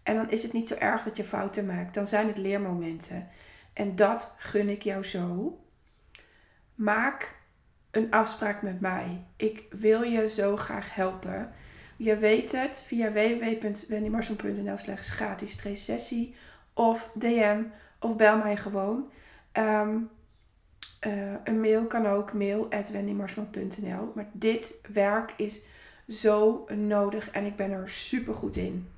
En 0.02 0.16
dan 0.16 0.30
is 0.30 0.42
het 0.42 0.52
niet 0.52 0.68
zo 0.68 0.74
erg 0.74 1.02
dat 1.02 1.16
je 1.16 1.24
fouten 1.24 1.66
maakt. 1.66 1.94
Dan 1.94 2.06
zijn 2.06 2.26
het 2.26 2.36
leermomenten. 2.36 3.28
En 3.72 3.96
dat 3.96 4.34
gun 4.38 4.68
ik 4.68 4.82
jou 4.82 5.04
zo. 5.04 5.58
Maak 6.74 7.36
een 7.96 8.10
afspraak 8.10 8.62
met 8.62 8.80
mij. 8.80 9.24
Ik 9.36 9.64
wil 9.70 10.02
je 10.02 10.28
zo 10.28 10.56
graag 10.56 10.94
helpen. 10.94 11.52
Je 11.96 12.16
weet 12.16 12.52
het 12.52 12.82
via 12.86 13.12
www.wendymarsson.nl 13.12 14.76
slash 14.76 15.10
gratis 15.10 15.84
sessie 15.84 16.34
of 16.72 17.10
DM 17.14 17.62
of 17.98 18.16
bel 18.16 18.38
mij 18.38 18.56
gewoon. 18.56 19.10
Ehm, 19.52 19.96
eh, 21.00 21.34
een 21.44 21.60
mail 21.60 21.86
kan 21.86 22.06
ook, 22.06 22.32
mail 22.32 22.70
at 22.70 22.90
Maar 24.14 24.28
dit 24.32 24.80
werk 24.92 25.34
is 25.36 25.64
zo 26.08 26.66
nodig 26.76 27.30
en 27.30 27.44
ik 27.44 27.56
ben 27.56 27.70
er 27.70 27.88
super 27.88 28.34
goed 28.34 28.56
in. 28.56 28.88